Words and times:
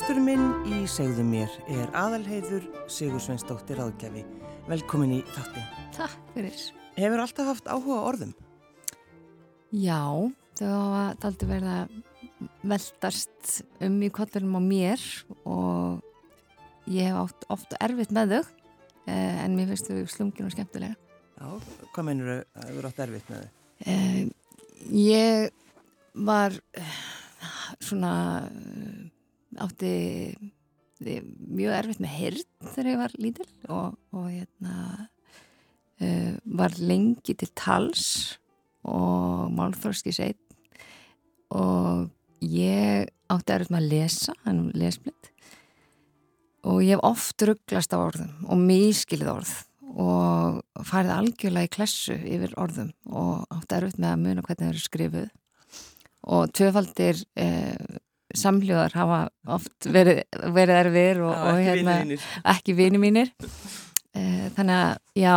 Gestur 0.00 0.16
minn 0.24 0.62
í 0.64 0.76
segðu 0.88 1.20
mér 1.28 1.52
er 1.68 1.90
aðalheiður 1.92 2.62
Sigur 2.88 3.20
Sveinsdóttir 3.20 3.82
áðgjafi. 3.84 4.22
Velkomin 4.64 5.10
í 5.12 5.20
þáttin. 5.28 5.66
Takk 5.92 6.30
fyrir. 6.32 6.62
Hefur 6.96 7.20
alltaf 7.20 7.50
haft 7.50 7.68
áhuga 7.68 7.98
orðum? 8.08 8.30
Já, 9.76 10.00
þau 10.56 10.70
hafa 10.70 11.02
aldrei 11.28 11.50
verið 11.50 11.68
að 11.74 11.92
veldast 12.72 13.52
um 13.90 14.00
í 14.00 14.08
kollunum 14.16 14.56
á 14.56 14.62
mér 14.70 15.04
og 15.44 16.88
ég 16.88 17.10
hef 17.10 17.20
oft, 17.26 17.46
oft 17.52 17.76
erfitt 17.76 18.16
með 18.16 18.32
þau 18.38 18.40
eh, 18.40 19.36
en 19.44 19.58
mér 19.58 19.68
finnst 19.74 19.92
þau 19.92 20.00
slungin 20.16 20.48
og 20.48 20.56
skemmtilega. 20.56 20.96
Já, 21.36 21.76
hvað 21.92 22.08
mennur 22.08 22.32
þau 22.32 22.40
að 22.40 22.64
þau 22.64 22.72
eru 22.78 22.94
átt 22.94 23.04
erfitt 23.04 23.28
með 23.34 23.44
þau? 23.44 23.52
Eh, 23.84 24.24
ég 25.04 25.52
var 26.32 26.56
svona 27.84 28.16
eh, 28.48 28.99
átti 29.58 29.92
mjög 31.00 31.72
erfitt 31.78 32.02
með 32.02 32.14
hirn 32.18 32.44
þegar 32.74 32.90
ég 32.90 33.00
var 33.00 33.16
lítil 33.16 33.48
og, 33.72 33.96
og 34.12 34.26
hérna 34.28 34.74
uh, 36.04 36.34
var 36.44 36.76
lengi 36.78 37.34
til 37.34 37.48
tals 37.56 38.04
og 38.84 39.48
málþróski 39.56 40.12
seit 40.12 40.38
og 41.50 42.10
ég 42.44 43.08
átti 43.32 43.56
erfitt 43.56 43.72
með 43.72 43.82
að 43.82 43.90
lesa 43.94 44.36
hann 44.44 44.68
lesblind 44.76 45.32
og 46.68 46.82
ég 46.84 46.94
hef 46.94 47.04
oft 47.08 47.48
rugglast 47.48 47.96
á 47.96 47.98
orðum 47.98 48.46
og 48.52 48.60
miskilið 48.60 49.32
orð 49.32 49.56
og 50.00 50.84
farið 50.86 51.14
algjörlega 51.16 51.68
í 51.68 51.72
klessu 51.72 52.14
yfir 52.14 52.54
orðum 52.60 52.92
og 53.08 53.46
átti 53.56 53.78
erfitt 53.78 53.98
með 53.98 54.12
að 54.12 54.22
muna 54.24 54.44
hvernig 54.44 54.62
það 54.62 54.72
eru 54.72 54.82
skrifuð. 54.84 55.28
Og 56.30 56.52
tvöfaldir 56.54 57.22
eh, 57.40 57.98
samljóðar 58.38 58.94
hafa 58.94 59.20
oft 59.56 59.86
verið, 59.90 60.22
verið 60.54 60.76
erfir 60.84 61.22
og, 61.26 61.34
og 61.34 61.60
hérna, 61.60 61.96
ekki 62.54 62.76
vini 62.78 63.00
mínir. 63.02 63.32
Eh, 64.14 64.48
þannig 64.56 64.76
að 64.76 65.22
já 65.22 65.34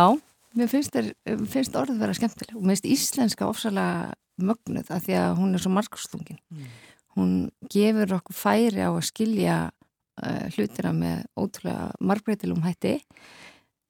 mér 0.54 0.70
finnst, 0.70 0.96
er, 0.98 1.12
finnst 1.50 1.76
orðið 1.78 2.02
vera 2.02 2.16
skemmtileg 2.16 2.56
og 2.58 2.62
mér 2.62 2.76
finnst 2.76 2.90
íslenska 2.90 3.46
ofsalega 3.50 4.14
mögnuð 4.42 4.90
af 4.90 5.04
því 5.06 5.16
að 5.20 5.36
hún 5.38 5.54
er 5.54 5.62
svo 5.62 5.70
margstungin 5.74 6.40
Mm. 6.50 6.66
hún 7.14 7.50
gefur 7.70 8.16
okkur 8.16 8.34
færi 8.34 8.82
á 8.82 8.90
að 8.90 9.06
skilja 9.06 9.56
uh, 9.70 10.46
hlutina 10.54 10.90
með 10.94 11.20
ótrúlega 11.38 11.92
margbreytilum 12.02 12.64
hætti. 12.66 12.96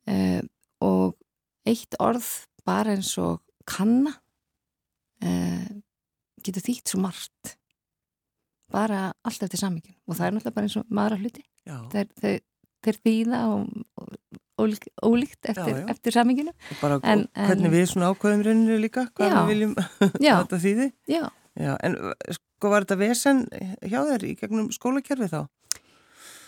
Uh, 0.04 0.44
og 0.84 1.16
eitt 1.64 1.96
orð 1.98 2.26
bara 2.68 2.92
eins 2.92 3.14
og 3.20 3.40
kanna 3.64 4.12
uh, 5.24 5.68
getur 6.44 6.64
þýtt 6.66 6.92
svo 6.92 7.00
margt 7.00 7.54
bara 8.72 9.12
allt 9.24 9.42
eftir 9.46 9.58
sammyggin 9.60 9.94
og 10.08 10.16
það 10.16 10.26
er 10.26 10.34
náttúrulega 10.36 10.54
bara 10.56 10.68
eins 10.68 10.76
og 10.80 10.86
maður 10.90 11.16
að 11.18 11.24
hluti. 11.24 11.44
Þeir, 11.92 12.08
þeir, 12.20 12.40
þeir 12.84 12.98
þýða 13.04 13.40
og, 13.52 13.84
og, 14.00 14.16
ólíkt, 15.04 15.38
eftir, 15.50 15.78
eftir 15.90 16.14
en- 17.10 17.24
hvernig 17.48 17.72
við 17.74 17.86
svona 17.90 18.10
ákveðum 18.14 18.44
rauninu 18.46 18.78
líka, 18.82 19.06
hvað 19.16 19.30
Já. 19.30 19.36
við 19.40 19.52
viljum 19.52 19.74
þetta 20.42 20.60
þýði. 20.66 20.90
já, 21.10 21.24
Já, 21.54 21.76
en 21.86 21.94
sko 22.34 22.70
var 22.72 22.82
þetta 22.82 22.96
vesen 22.98 23.44
hjá 23.86 24.00
þér 24.08 24.24
í 24.26 24.32
gegnum 24.40 24.70
skólakerfi 24.74 25.28
þá? 25.30 25.42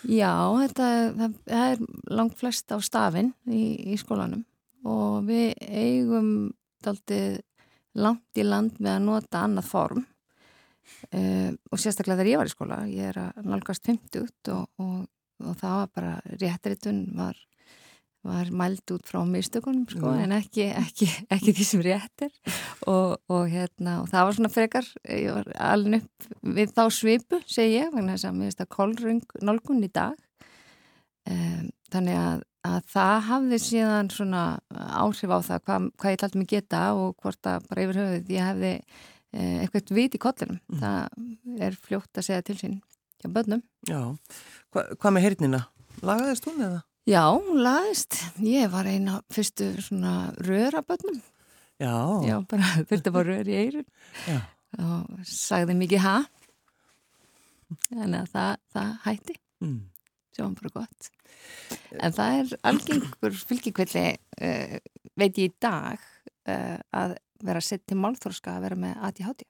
já 0.06 0.32
þetta, 0.60 0.88
það, 1.18 1.34
það 1.46 1.70
er 1.72 1.84
langt 2.18 2.36
flest 2.38 2.70
á 2.74 2.78
stafinn 2.82 3.32
í, 3.46 3.92
í 3.92 3.96
skólanum. 4.00 4.42
Og 4.86 5.24
við 5.26 5.54
eigum 5.66 6.28
daldið 6.84 7.40
langt 7.98 8.38
í 8.38 8.44
land 8.46 8.76
með 8.78 8.92
að 8.98 9.06
nota 9.08 9.40
annað 9.46 9.66
form 9.70 10.04
uh, 11.14 11.50
og 11.70 11.82
sérstaklega 11.82 12.20
þegar 12.20 12.32
ég 12.32 12.40
var 12.40 12.50
í 12.50 12.54
skóla 12.54 12.78
ég 12.90 13.10
er 13.10 13.20
að 13.26 13.50
nálgast 13.50 13.86
50 13.86 14.24
og, 14.54 14.64
og, 14.82 15.04
og 15.44 15.60
það 15.60 15.76
var 15.80 15.92
bara 15.98 16.14
réttritun 16.40 17.02
var, 17.16 17.38
var 18.26 18.50
mæld 18.62 18.94
út 18.94 19.06
frá 19.08 19.20
mistökunum 19.28 19.86
sko, 19.90 20.12
Já. 20.14 20.24
en 20.24 20.36
ekki, 20.38 20.68
ekki, 20.72 21.08
ekki 21.36 21.56
því 21.56 21.68
sem 21.70 21.84
rétt 21.86 22.26
er 22.28 22.34
og, 22.86 23.16
og, 23.28 23.46
hérna, 23.52 24.00
og 24.02 24.10
það 24.12 24.28
var 24.28 24.38
svona 24.38 24.52
frekar 24.54 24.92
ég 25.04 25.32
var 25.36 25.50
alveg 25.72 26.04
upp 26.04 26.30
við 26.58 26.76
þá 26.76 26.84
svipu 26.94 27.42
segi 27.46 27.80
ég, 27.80 27.90
vegna 27.94 28.16
þess 28.16 28.30
að 28.30 28.38
mér 28.38 28.50
finnst 28.50 28.64
að 28.66 28.72
kolrung 28.78 29.40
nálgun 29.42 29.84
í 29.86 29.92
dag 29.92 30.14
um, 31.30 31.66
þannig 31.92 32.18
að, 32.20 32.46
að 32.66 32.78
það 32.92 33.18
hafði 33.30 33.60
síðan 33.62 34.08
svona 34.12 34.46
áhrif 34.74 35.34
á 35.34 35.38
það 35.50 35.66
hvað, 35.66 35.90
hvað 36.00 36.14
ég 36.14 36.22
taldi 36.22 36.40
mig 36.40 36.50
geta 36.50 36.86
og 36.98 37.14
hvort 37.22 37.50
að 37.50 37.68
bara 37.70 37.84
yfir 37.86 38.00
höfuð 38.02 38.32
ég 38.34 38.50
hefði 38.50 38.72
eitthvað 39.36 39.92
vit 39.96 40.14
í 40.16 40.20
kollinum 40.22 40.60
Mm. 40.66 40.80
það 40.80 41.62
er 41.68 41.76
fljótt 41.76 42.12
að 42.20 42.26
segja 42.28 42.42
til 42.46 42.56
sín 42.60 42.76
hjá 43.22 43.28
börnum 43.32 43.62
Já, 43.88 44.00
Hva, 44.72 44.82
hvað 44.96 45.12
með 45.16 45.24
heyrnina? 45.26 45.60
Lagaðist 46.02 46.44
hún 46.48 46.60
eða? 46.66 46.82
Já, 47.06 47.22
hún 47.38 47.60
laðist. 47.62 48.16
Ég 48.42 48.70
var 48.72 48.84
eina 48.90 49.20
fyrstu 49.30 49.68
svona 49.80 50.32
rörabönnum. 50.42 51.20
Já, 51.78 51.92
Já, 52.26 52.40
bara 52.50 52.66
að 52.90 53.12
fá 53.14 53.20
rör 53.22 53.46
í 53.46 53.54
eirun 53.60 53.86
já. 54.26 54.40
og 54.82 55.20
sagði 55.30 55.76
mikið 55.78 56.02
ha. 56.02 56.16
Að 57.96 58.16
það, 58.32 58.56
það 58.74 58.90
hætti, 59.06 59.36
Mm. 59.62 59.78
sem 60.36 60.44
var 60.44 60.54
bara 60.60 60.70
gott. 60.74 61.10
En 62.04 62.12
það 62.12 62.40
er 62.40 62.58
algengur 62.68 63.38
fylgjikvilli, 63.48 64.02
uh, 64.42 64.76
veit 65.16 65.38
ég 65.40 65.48
í 65.48 65.54
dag, 65.62 65.98
uh, 66.50 66.76
að 66.92 67.16
vera 67.44 67.60
sett 67.60 67.86
til 67.86 67.96
málþórska 67.96 68.56
að 68.56 68.62
vera 68.62 68.76
með 68.76 68.96
ADHD. 69.08 69.42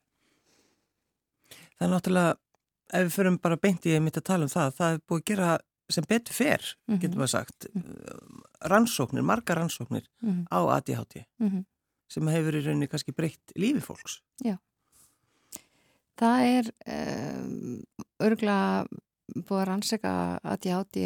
Það 1.77 1.87
er 1.87 1.93
náttúrulega, 1.93 2.37
ef 2.93 3.07
við 3.07 3.15
förum 3.19 3.39
bara 3.43 3.57
beint 3.57 3.87
í 3.87 4.01
mitt 4.01 4.17
að 4.17 4.25
tala 4.25 4.45
um 4.45 4.49
það, 4.53 4.75
það 4.79 4.93
er 4.95 5.01
búið 5.09 5.21
að 5.21 5.25
gera 5.25 5.59
sem 5.89 6.05
betur 6.09 6.35
fer, 6.35 6.63
Mhm. 6.89 6.99
getur 7.01 7.17
maður 7.21 7.31
sagt, 7.31 7.67
rannsóknir, 8.67 9.23
margar 9.23 9.57
rannsóknir 9.59 10.07
Mm 10.23 10.47
á 10.51 10.59
ADHD 10.77 11.25
-hmm. 11.41 11.65
sem 12.09 12.27
hefur 12.27 12.55
í 12.55 12.65
rauninni 12.65 12.89
kannski 12.89 13.13
breytt 13.15 13.53
lífi 13.57 13.81
fólks. 13.81 14.21
Það 16.17 16.41
er 16.41 16.73
um, 17.37 17.83
örgulega 18.21 18.87
búið 19.37 19.61
að 19.61 19.67
rannsaka 19.67 20.41
ADHD 20.43 20.97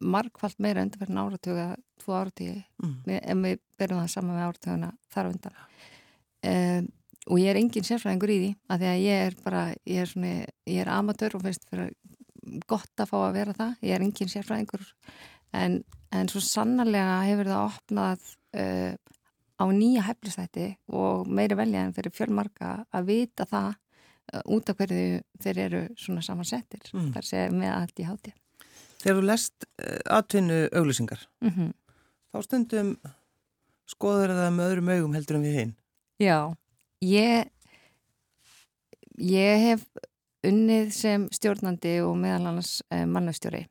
margfald 0.00 0.58
meira 0.62 0.82
undanferðin 0.84 1.20
áratuga, 1.22 1.66
tvo 2.02 2.16
áratugi. 2.18 2.64
Mm. 2.82 2.94
við- 3.06 3.22
ef 3.22 3.36
við 3.44 3.58
berum 3.78 4.00
það 4.02 4.12
saman 4.14 4.36
með 4.36 4.46
áratuguna 4.48 4.92
þar 5.14 5.30
undan. 5.32 5.58
Um, 6.46 6.88
og 7.26 7.38
ég 7.42 7.50
er 7.50 7.58
engin 7.58 7.86
sérfræðingur 7.86 8.30
í 8.30 8.38
því 8.42 8.50
að 8.70 8.82
því 8.82 8.88
að 8.92 9.00
ég 9.02 9.22
er 9.26 9.36
bara, 9.44 9.62
ég 9.86 10.02
er 10.02 10.06
svona 10.10 10.32
ég 10.70 10.80
er 10.84 10.90
amatör 10.94 11.34
og 11.34 11.42
finnst 11.42 11.64
fyrir 11.70 11.90
gott 12.70 13.02
að 13.02 13.08
fá 13.10 13.16
að 13.26 13.32
vera 13.34 13.54
það, 13.56 13.72
ég 13.82 13.94
er 13.96 14.04
engin 14.06 14.30
sérfræðingur. 14.30 14.84
En, 15.56 15.80
en 16.14 16.28
svo 16.30 16.42
sannarlega 16.44 17.16
hefur 17.26 17.50
það 17.50 17.64
opnað 17.72 18.28
uh, 18.60 18.94
á 19.58 19.64
nýja 19.72 20.04
heflistætti 20.06 20.68
og 20.92 21.26
meiri 21.26 21.56
velja 21.58 21.82
en 21.86 21.94
fyrir 21.96 22.14
fjölmarka 22.14 22.84
að 22.94 23.06
vita 23.10 23.46
það 23.48 23.72
uh, 23.74 24.42
út 24.54 24.70
af 24.70 24.76
hverju 24.78 25.20
þeir 25.42 25.62
eru 25.66 25.82
svona 25.98 26.22
samansettir. 26.22 26.86
Mm. 26.94 27.10
þar 27.16 27.26
sé 27.26 27.46
með 27.50 27.72
allt 27.74 28.02
í 28.04 28.06
háti 28.06 28.34
Þegar 29.02 29.18
þú 29.18 29.26
lest 29.26 29.66
uh, 29.66 30.00
atvinnu 30.18 30.60
auglýsingar, 30.72 31.26
mm 31.40 31.50
-hmm. 31.50 31.72
þá 32.32 32.42
stundum 32.42 32.96
skoður 33.86 34.34
það 34.34 34.52
með 34.52 34.70
öðrum 34.70 34.88
augum 34.88 35.14
heldur 35.14 35.36
en 35.36 35.42
við 35.42 35.58
hinn. 35.60 35.74
Já, 36.18 36.56
ég 37.00 37.50
ég 39.16 39.64
hef 39.70 39.86
unnið 40.46 40.92
sem 40.94 41.26
stjórnandi 41.34 41.98
og 42.04 42.14
meðal 42.20 42.52
annars 42.52 42.78
eh, 42.92 43.06
mannastjóri 43.08 43.64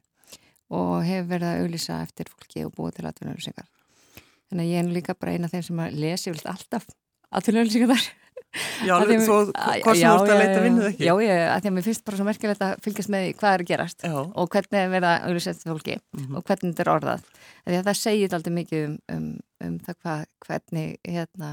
og 0.74 1.06
hef 1.06 1.28
verið 1.30 1.52
að 1.52 1.64
auglýsa 1.64 2.02
eftir 2.04 2.30
fólki 2.32 2.66
og 2.66 2.74
búið 2.76 2.98
til 2.98 3.08
atvinnauðlýsingar 3.10 3.68
þannig 4.50 4.64
að 4.66 4.72
ég 4.72 4.82
er 4.82 4.94
líka 4.96 5.18
bara 5.18 5.36
eina 5.36 5.50
af 5.50 5.54
þeim 5.54 5.66
sem 5.70 5.82
að 5.86 6.00
lesi 6.02 6.34
vilt 6.34 6.50
alltaf 6.50 6.88
atvinnauðlýsingar 7.38 7.94
þar 7.94 8.08
Já, 8.86 8.94
þú, 9.26 9.36
Að- 9.52 9.82
hvað 9.84 9.98
sem 10.00 10.10
þú 10.10 10.22
ert 10.22 10.32
að 10.32 10.40
leita 10.42 10.62
vinnuð 10.64 10.88
ekki? 10.90 11.06
Já, 11.08 11.14
ég, 11.26 11.42
að 11.52 11.62
því 11.62 11.70
að 11.70 11.76
mér 11.76 11.86
finnst 11.88 12.04
bara 12.08 12.18
svo 12.20 12.26
merkilegt 12.30 12.62
að 12.66 12.76
fylgjast 12.86 13.12
með 13.12 13.26
hvað 13.40 13.54
er 13.58 13.64
að 13.64 13.70
gerast 13.72 14.06
Já. 14.08 14.14
og 14.16 14.50
hvernig 14.54 14.80
er 14.82 14.92
verið 14.94 15.10
að 15.12 15.26
auðvitað 15.28 15.64
fólki 15.72 15.96
Mhm. 16.16 16.36
og 16.36 16.44
hvernig 16.46 16.72
þetta 16.76 16.84
er 16.86 16.92
orðað. 16.96 17.22
Því 17.66 17.78
að 17.80 17.88
það 17.90 18.00
segir 18.02 18.36
alltaf 18.38 18.54
mikið 18.60 18.86
um, 18.86 18.98
um, 19.16 19.40
um 19.68 19.80
það 19.80 19.96
hvað, 20.06 20.26
hvernig 20.46 20.96
hérna, 21.04 21.50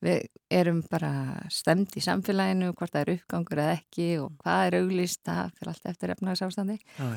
við 0.00 0.26
erum 0.50 0.82
bara 0.90 1.12
stemd 1.52 1.92
í 1.94 2.00
samfélaginu, 2.00 2.72
hvort 2.74 2.90
það 2.94 3.02
er 3.04 3.14
uppgangur 3.18 3.58
eða 3.60 3.76
ekki 3.78 4.06
og 4.24 4.32
hvað 4.42 4.66
er 4.66 4.78
auglýst, 4.80 5.20
það 5.28 5.52
fyrir 5.58 5.72
allt 5.74 5.86
eftir 5.92 6.14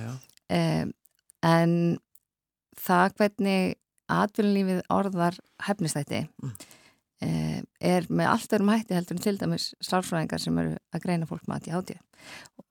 já. 0.04 0.12
Um, 0.54 0.94
en 1.44 1.98
það 2.76 3.14
hvernig 3.18 3.76
atvinnulífið 4.12 4.82
orðar 4.92 5.38
hefnistætti 5.64 6.28
Mm. 6.44 6.52
Um, 7.24 7.68
er 7.94 8.08
með 8.10 8.32
allt 8.32 8.56
örum 8.58 8.72
hætti 8.74 8.98
heldur 8.98 9.18
en 9.18 9.26
til 9.26 9.36
dæmis 9.42 9.70
sálfræðingar 9.84 10.42
sem 10.44 10.58
eru 10.64 10.76
að 10.94 11.06
greina 11.06 11.30
fólk 11.30 11.46
með 11.48 11.70
ADHD 11.72 11.96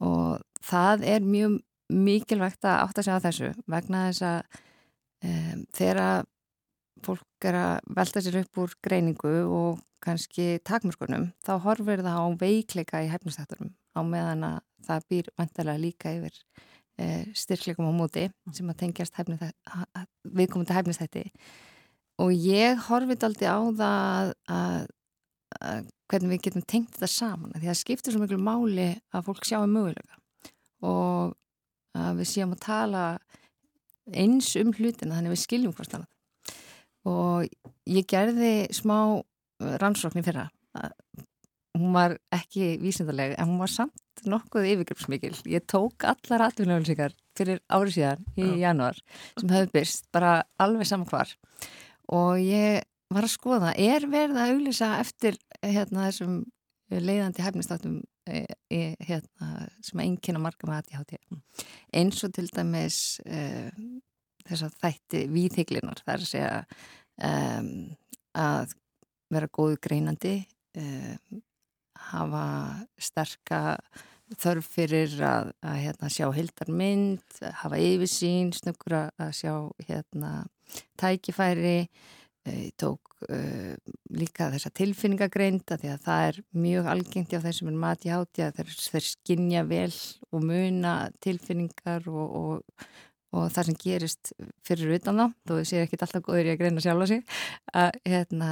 og 0.04 0.43
það 0.64 1.06
er 1.14 1.25
mjög 1.26 1.60
mikilvægt 1.93 2.64
að 2.64 2.82
átta 2.87 3.04
sig 3.04 3.16
á 3.16 3.25
þessu 3.26 3.52
vegna 3.70 4.06
þess 4.08 4.26
að 4.28 4.60
um, 5.28 5.64
þegar 5.76 6.28
fólk 7.02 7.49
er 7.49 7.58
að 7.58 7.94
velta 7.96 8.22
sér 8.22 8.43
upp 8.43 8.62
úr 8.62 8.76
greiningu 8.84 9.32
og 9.49 9.81
kannski 10.02 10.58
takmörkunum 10.66 11.31
þá 11.44 11.54
horfir 11.62 12.02
það 12.02 12.19
á 12.19 12.26
veikleika 12.40 13.02
í 13.04 13.10
hæfnistættunum 13.12 13.72
á 13.94 14.00
meðan 14.06 14.46
að 14.49 14.60
það 14.87 15.08
býr 15.12 15.28
vantarlega 15.38 15.82
líka 15.82 16.14
yfir 16.16 16.38
e, 16.99 17.06
styrklegum 17.38 17.90
á 17.90 17.93
móti 17.94 18.25
sem 18.54 18.72
að 18.72 18.81
tengjast 18.82 19.19
viðkomandi 19.19 20.76
hæfnistætti 20.76 21.26
og 22.23 22.33
ég 22.33 22.81
horfið 22.89 23.27
aldrei 23.29 23.49
á 23.51 23.61
það 23.83 24.33
að, 24.57 24.81
að 25.59 25.93
hvernig 26.13 26.35
við 26.35 26.43
getum 26.47 26.67
tengt 26.69 26.97
þetta 26.97 27.11
saman 27.11 27.55
því 27.55 27.65
að 27.65 27.71
það 27.71 27.81
skiptir 27.83 28.15
svo 28.15 28.23
miklu 28.23 28.41
máli 28.41 28.89
að 29.13 29.29
fólk 29.29 29.47
sjáum 29.49 29.73
mögulega 29.73 30.19
og 30.83 31.37
að 31.99 32.21
við 32.21 32.31
séum 32.31 32.55
að 32.55 32.65
tala 32.65 33.05
eins 34.11 34.53
um 34.59 34.73
hlutina 34.75 35.19
þannig 35.19 35.35
við 35.35 35.43
skiljum 35.45 35.75
hvort 35.77 35.97
annað. 35.97 36.09
Og 37.09 37.47
ég 37.91 38.07
gerði 38.11 38.53
smá 38.75 38.97
uh, 39.19 39.75
rannsóknir 39.83 40.27
fyrra. 40.27 40.49
Hún 41.77 41.95
var 41.95 42.17
ekki 42.35 42.77
vísindarlega 42.83 43.39
en 43.41 43.53
hún 43.53 43.63
var 43.63 43.73
samt 43.73 44.25
nokkuð 44.29 44.69
yfirgripsmikil. 44.75 45.35
Ég 45.51 45.65
tók 45.71 46.05
allar 46.07 46.49
atvinnulöfningar 46.49 47.15
fyrir 47.39 47.63
árið 47.73 47.97
síðan 47.97 48.27
í 48.37 48.45
ja. 48.45 48.59
januar 48.69 48.99
sem 49.39 49.49
höfðu 49.49 49.73
byrst 49.73 50.11
bara 50.15 50.35
alveg 50.61 50.89
saman 50.89 51.09
hvar 51.09 51.33
og 52.10 52.40
ég 52.40 52.82
var 53.12 53.26
að 53.26 53.34
skoða 53.34 53.75
er 53.76 54.06
verið 54.10 54.40
að 54.40 54.54
auglýsa 54.54 54.88
eftir 55.02 55.37
hérna, 55.60 56.08
þessum 56.08 56.43
leiðandi 56.93 57.44
hefnistátum 57.44 58.00
e, 58.28 58.44
e, 58.72 58.81
hérna, 59.04 59.66
sem 59.84 60.00
að 60.00 60.06
einkynna 60.06 60.43
marga 60.43 60.69
með 60.69 60.82
ADHD 60.82 61.19
eins 61.96 62.25
og 62.26 62.34
til 62.37 62.49
dæmis 62.52 62.99
e, 63.25 63.70
þess 64.49 64.66
að 64.66 64.78
þætti 64.82 65.22
víþygglinar 65.32 66.02
það 66.04 66.26
er 66.40 66.49
að 66.52 67.88
að 68.32 68.72
vera 69.32 69.49
góðu 69.52 69.78
greinandi 69.84 70.38
um, 70.81 71.43
hafa 72.10 72.46
sterka 73.00 73.60
þörf 74.40 74.73
fyrir 74.76 75.14
að, 75.26 75.52
að 75.64 75.79
hérna, 75.82 76.11
sjá 76.12 76.26
hildarmynd, 76.37 77.38
hafa 77.62 77.81
yfirsýn 77.82 78.52
snöggur 78.56 78.99
að 79.02 79.31
sjá 79.38 79.55
hérna, 79.88 80.32
tækifæri 81.00 81.76
ég 82.43 82.73
tók 82.81 83.12
uh, 83.29 83.75
líka 84.11 84.49
þessa 84.50 84.73
tilfinningagreinda 84.75 85.76
því 85.79 85.93
að 85.93 86.00
það 86.08 86.25
er 86.31 86.40
mjög 86.64 86.88
algengt 86.90 87.37
á 87.38 87.44
þeir 87.44 87.55
sem 87.55 87.70
er 87.70 87.79
mati 87.84 88.11
háti 88.11 88.43
að 88.43 88.58
þeir, 88.58 88.73
þeir 88.96 89.06
skinja 89.06 89.62
vel 89.69 89.93
og 90.32 90.46
muna 90.49 90.96
tilfinningar 91.23 92.08
og, 92.11 92.35
og 92.43 92.87
og 93.32 93.49
það 93.52 93.69
sem 93.69 93.78
gerist 93.81 94.32
fyrir 94.67 94.96
utan 94.99 95.20
þá, 95.20 95.26
þó 95.49 95.52
þau 95.55 95.69
séu 95.69 95.85
ekki 95.87 95.99
alltaf 95.99 96.25
góður 96.26 96.50
í 96.50 96.52
að 96.52 96.58
greina 96.61 96.82
sjálfa 96.85 97.08
sig, 97.08 97.23
að 97.73 97.94
hérna, 98.08 98.50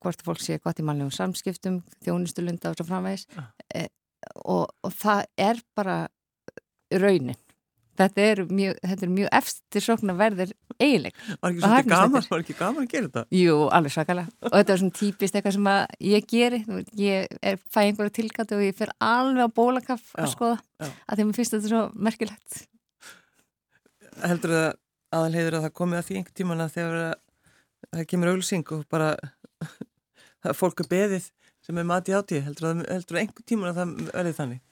hvort 0.00 0.22
fólk 0.26 0.42
sé 0.44 0.58
gott 0.62 0.80
í 0.80 0.86
mannlegum 0.86 1.14
samskiptum, 1.14 1.80
þjónustulunda 2.04 2.70
og 2.70 2.78
svo 2.78 2.86
framvegis 2.88 3.26
ah. 3.40 3.50
Og, 4.38 4.66
og 4.84 4.96
það 4.96 5.22
er 5.50 5.62
bara 5.78 6.00
raunin. 7.00 7.38
Þetta 8.00 8.22
er 8.24 8.40
mjög, 8.48 8.78
mjög 9.12 9.28
eftir 9.36 9.84
sókn 9.84 10.12
að 10.14 10.20
verður 10.22 10.52
eiginleg. 10.80 11.16
Var 11.42 11.50
ekki 11.50 11.60
svolítið 11.60 11.90
gaman, 11.90 12.26
var 12.30 12.44
ekki 12.44 12.56
gaman 12.56 12.86
að 12.86 12.94
gera 12.94 13.08
þetta? 13.10 13.24
Jú, 13.36 13.56
alveg 13.76 13.92
svakalega. 13.92 14.32
Og 14.46 14.54
þetta 14.54 14.72
er 14.72 14.80
svona 14.80 14.96
típist 14.96 15.36
eitthvað 15.36 15.56
sem 15.58 15.68
ég 16.08 16.30
geri. 16.30 16.62
Ég 16.96 17.36
er, 17.44 17.60
fæ 17.68 17.82
einhverju 17.82 18.14
tilkvæmt 18.16 18.56
og 18.56 18.64
ég 18.64 18.78
fer 18.78 18.94
alveg 19.04 19.52
á 19.52 19.56
bólakaff 19.60 20.16
að 20.16 20.32
skoða. 20.32 20.58
Já. 20.80 20.88
Að 20.88 21.20
því 21.20 21.26
að 21.26 21.28
mér 21.28 21.40
finnst 21.42 21.56
þetta 21.58 21.72
svo 21.74 21.84
merkilegt 22.08 22.62
heldur 24.26 24.54
það 24.54 24.70
aðalheiður 25.16 25.56
að 25.58 25.66
það 25.66 25.76
komi 25.80 25.98
að 25.98 26.06
því 26.06 26.18
einhver 26.18 26.36
tíman 26.38 26.64
að 26.64 26.74
þegar 26.76 26.98
það 27.90 28.08
kemur 28.12 28.30
auðvilsing 28.32 28.72
og 28.76 28.82
bara 28.92 29.10
er 30.46 30.58
fólk 30.58 30.84
að 30.84 30.90
beðið 30.92 31.28
sem 31.70 31.78
er 31.78 31.86
mati 31.86 32.14
átíð 32.16 32.48
heldur 32.48 32.66
það, 32.66 32.80
heldur 32.90 33.16
það 33.16 33.20
einhver 33.22 33.46
tíman 33.46 33.70
að 33.70 33.76
það 33.78 33.92
verði 34.10 34.32
þannig? 34.40 34.62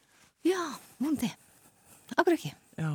Já, 0.48 0.62
múndi 0.98 1.30
Akkur 2.16 2.34
ekki? 2.34 2.50
Já, 2.78 2.90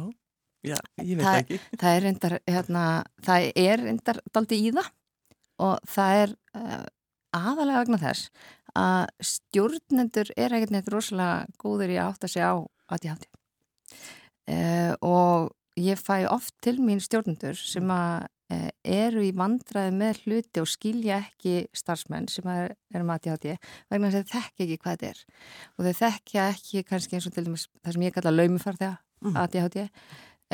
já 0.65 0.75
ég 1.03 1.19
veit 1.19 1.27
það, 1.27 1.37
ekki. 1.43 1.59
Það 1.77 1.95
er 1.95 2.03
reyndar, 2.07 2.35
hérna, 2.49 2.83
það 3.23 3.47
er 3.63 3.83
reyndar 3.83 4.19
daldi 4.35 4.59
í 4.59 4.73
það 4.73 4.89
og 5.63 5.87
það 5.93 6.19
er 6.23 6.35
uh, 6.57 6.83
aðalega 7.37 7.83
vegna 7.83 8.01
þess 8.01 8.49
að 8.73 9.29
stjórnendur 9.29 10.31
er 10.35 10.55
ekkert 10.57 10.73
neitt 10.73 10.91
rosalega 10.91 11.61
góður 11.61 11.93
í 11.93 11.99
að 12.01 12.09
átta 12.09 12.31
sig 12.33 12.43
á 12.43 12.53
átíð 12.89 13.13
átíð 13.13 13.29
uh, 14.49 14.93
og 15.05 15.53
ég 15.79 16.01
fæ 16.01 16.25
oft 16.33 16.55
til 16.65 16.79
mín 16.81 16.99
stjórnendur 17.03 17.55
sem 17.59 17.93
að 17.93 18.27
eru 18.83 19.23
í 19.23 19.31
vandraði 19.35 19.93
með 19.95 20.19
hluti 20.23 20.61
og 20.63 20.69
skilja 20.69 21.21
ekki 21.23 21.55
starfsmenn 21.75 22.27
sem 22.31 22.47
er, 22.51 22.75
er 22.93 23.05
mati 23.07 23.31
á 23.31 23.37
því 23.37 23.55
vegna 23.91 24.11
þess 24.11 24.19
að 24.19 24.27
þeir 24.27 24.33
þekk 24.33 24.65
ekki 24.65 24.77
hvað 24.83 24.93
þetta 24.93 25.09
er. 25.09 25.23
Og 25.77 25.87
þeir 25.87 25.97
þekkja 26.01 26.45
ekki 26.51 26.83
kannski 26.89 27.17
eins 27.17 27.29
og 27.29 27.35
til 27.35 27.45
dæmis 27.47 27.65
það 27.79 27.97
sem 27.97 28.05
ég 28.07 28.15
kalla 28.17 28.35
laumifar 28.35 28.79
þegar 28.79 28.99
mm. 29.23 29.39
að 29.39 29.49
því 29.53 29.63
á 29.63 29.67
því 29.73 29.85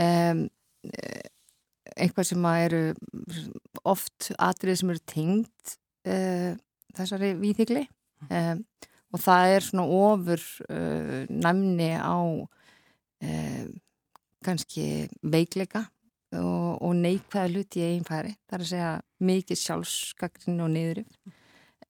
um, 0.05 0.43
eitthvað 1.99 2.29
sem 2.29 2.49
eru 2.51 2.81
oft 3.89 4.31
atrið 4.37 4.81
sem 4.81 4.93
eru 4.93 5.03
tengt 5.09 5.75
uh, 6.07 6.53
þessari 6.97 7.33
výþigli 7.39 7.85
um, 8.29 8.63
og 9.09 9.23
það 9.23 9.55
er 9.55 9.65
svona 9.65 9.85
ofur 9.99 10.43
uh, 10.69 11.21
næmni 11.29 11.91
á 11.97 12.17
um, 12.21 13.71
kannski 14.45 15.09
veikleika 15.21 15.87
og, 16.37 16.81
og 16.85 16.95
neikvæða 16.99 17.49
hluti 17.49 17.81
í 17.81 17.89
einn 17.89 18.05
færi. 18.07 18.35
Það 18.47 18.57
er 18.57 18.63
að 18.65 18.71
segja 18.71 18.93
mikið 19.29 19.61
sjálfsgagnin 19.63 20.63
og 20.65 20.71
niðurif 20.75 21.09
mm. 21.09 21.35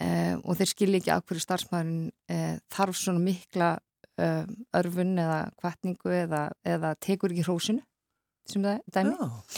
eh, 0.05 0.36
og 0.39 0.60
þeir 0.60 0.72
skilja 0.74 1.01
ekki 1.01 1.13
að 1.15 1.25
hverju 1.29 1.46
starfsmæðurinn 1.46 2.10
eh, 2.36 2.55
þarf 2.72 3.00
svona 3.00 3.24
mikla 3.25 3.69
eh, 4.22 4.46
örfun 4.79 5.15
eða 5.25 5.39
kvartningu 5.60 6.15
eða, 6.22 6.43
eða 6.63 6.96
tekur 7.03 7.36
ekki 7.36 7.48
hrósinu 7.48 7.84
sem 8.50 8.65
það 8.65 8.79
er 8.79 8.96
dæmi. 8.96 9.17
Oh. 9.19 9.58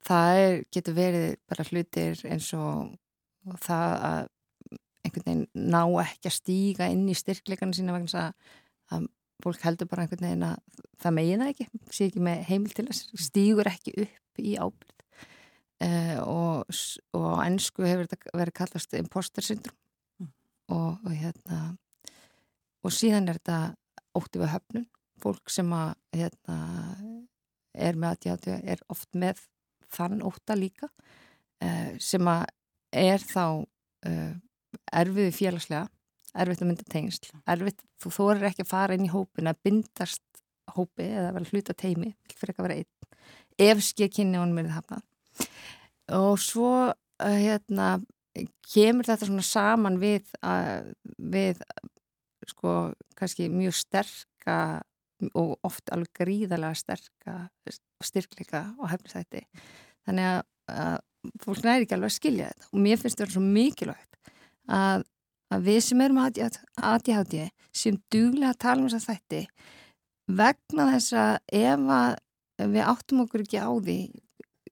Það 0.00 0.38
er, 0.40 0.54
getur 0.72 0.94
verið 0.96 1.26
bara 1.50 1.64
hlutir 1.68 2.22
eins 2.26 2.48
og, 2.56 2.94
og 3.46 3.58
það 3.60 3.92
að 4.08 4.22
einhvern 5.04 5.26
veginn 5.26 5.70
ná 5.70 5.82
ekki 6.02 6.30
að 6.30 6.36
stíga 6.38 6.88
inn 6.90 7.04
í 7.10 7.16
styrkleikana 7.16 7.76
sína 7.76 7.94
vegna 7.94 8.24
að 8.90 9.06
fólk 9.44 9.64
heldur 9.64 9.88
bara 9.90 10.04
einhvern 10.04 10.26
veginn 10.26 10.46
að 10.48 10.86
það 11.00 11.16
megin 11.16 11.44
það 11.44 11.52
ekki, 11.54 11.68
sé 11.90 12.08
ekki 12.08 12.24
með 12.24 12.42
heimil 12.48 12.74
til 12.76 12.86
þess, 12.88 13.12
stýgur 13.26 13.70
ekki 13.70 13.94
upp 14.04 14.42
í 14.42 14.56
ábyrð 14.60 14.96
uh, 15.86 16.18
og, 16.24 16.80
og 17.16 17.30
ennsku 17.44 17.86
hefur 17.86 18.08
þetta 18.10 18.34
verið 18.42 18.58
kallast 18.60 18.96
imposter 18.98 19.46
syndrom 19.46 19.76
mm. 20.20 20.32
og, 20.76 21.00
og 21.04 21.14
hérna 21.14 21.60
og 22.84 22.94
síðan 22.96 23.28
er 23.28 23.40
þetta 23.40 23.60
ótti 24.16 24.40
við 24.40 24.54
höfnun. 24.54 24.88
Fólk 25.20 25.52
sem 25.52 25.68
að 25.76 25.90
hérna, 26.16 26.56
er 27.76 27.98
með 28.00 28.14
aðjátu 28.14 28.54
er 28.72 28.80
oft 28.88 29.10
með 29.12 29.42
þann 29.92 30.22
ótta 30.24 30.56
líka 30.56 30.88
uh, 30.88 31.92
sem 32.00 32.24
að 32.30 32.46
er 32.96 33.22
þá 33.22 33.44
uh, 34.08 34.32
erfiði 34.90 35.34
félagslega 35.36 35.88
erfitt 36.34 36.62
að 36.62 36.70
mynda 36.70 36.86
tengsl, 36.90 37.30
erfitt, 37.50 37.82
þú 38.02 38.12
þorir 38.14 38.48
ekki 38.50 38.64
að 38.64 38.70
fara 38.70 38.96
inn 38.96 39.06
í 39.06 39.12
hópin 39.12 39.50
að 39.50 39.60
bindast 39.66 40.22
hópi 40.76 41.08
eða 41.08 41.34
vera 41.36 41.50
hluta 41.50 41.76
teimi, 41.76 42.14
fyrir 42.36 42.52
ekki 42.52 42.62
að 42.62 42.68
vera 42.68 42.78
einn, 42.80 43.10
ef 43.66 43.82
skil 43.84 44.10
kynni 44.12 44.40
honum 44.40 44.60
er 44.60 44.70
það 44.70 44.78
hafnað. 44.78 45.06
Og 46.20 46.40
svo 46.42 46.72
uh, 46.90 47.36
hérna, 47.36 47.88
kemur 48.70 49.08
þetta 49.08 49.28
svona 49.28 49.46
saman 49.46 49.98
við, 50.02 50.30
uh, 50.46 50.86
við 51.18 51.60
sko, 52.50 52.92
kannski 53.18 53.50
mjög 53.52 53.76
sterka 53.80 54.58
og 55.36 55.58
oft 55.66 55.90
alveg 55.92 56.22
gríðalega 56.22 56.78
sterka 56.78 57.34
styrkleika 58.00 58.70
og 58.80 58.88
hefnistætti. 58.88 59.42
Þannig 60.08 60.28
að, 60.30 60.38
að 60.72 61.34
fólk 61.44 61.64
næri 61.66 61.84
ekki 61.84 61.96
alveg 61.96 62.08
að 62.12 62.16
skilja 62.16 62.50
þetta 62.52 62.70
og 62.70 62.84
mér 62.86 63.00
finnst 63.00 63.20
þetta 63.20 63.34
svo 63.34 63.42
mikilvægt 63.44 64.30
að 64.70 65.04
að 65.50 65.66
við 65.66 65.80
sem 65.86 66.02
erum 66.04 66.22
ADHD 66.22 67.36
sem 67.74 67.98
duglega 68.12 68.54
að 68.54 68.60
tala 68.64 68.82
um 68.82 68.88
þess 68.90 69.00
að 69.00 69.14
þætti 69.14 69.42
vegna 70.40 70.86
þess 70.94 71.16
að 71.18 71.34
ef 71.60 71.86
að 71.96 72.70
við 72.70 72.88
áttum 72.92 73.22
okkur 73.24 73.44
ekki 73.44 73.62
á 73.62 73.70
því 73.70 73.98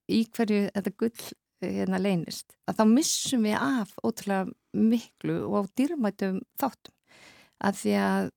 í 0.09 0.23
hverju 0.35 0.65
þetta 0.75 0.97
gull 1.01 1.29
hérna 1.65 1.99
leynist, 1.99 2.55
að 2.69 2.79
þá 2.79 2.85
missum 2.93 3.47
við 3.47 3.57
af 3.59 3.95
ótrúlega 4.05 4.47
miklu 4.79 5.39
og 5.49 5.57
á 5.59 5.63
dýrmætum 5.81 6.43
þáttum. 6.61 6.95
Að 7.59 7.81
því 7.81 7.95
að 7.99 8.29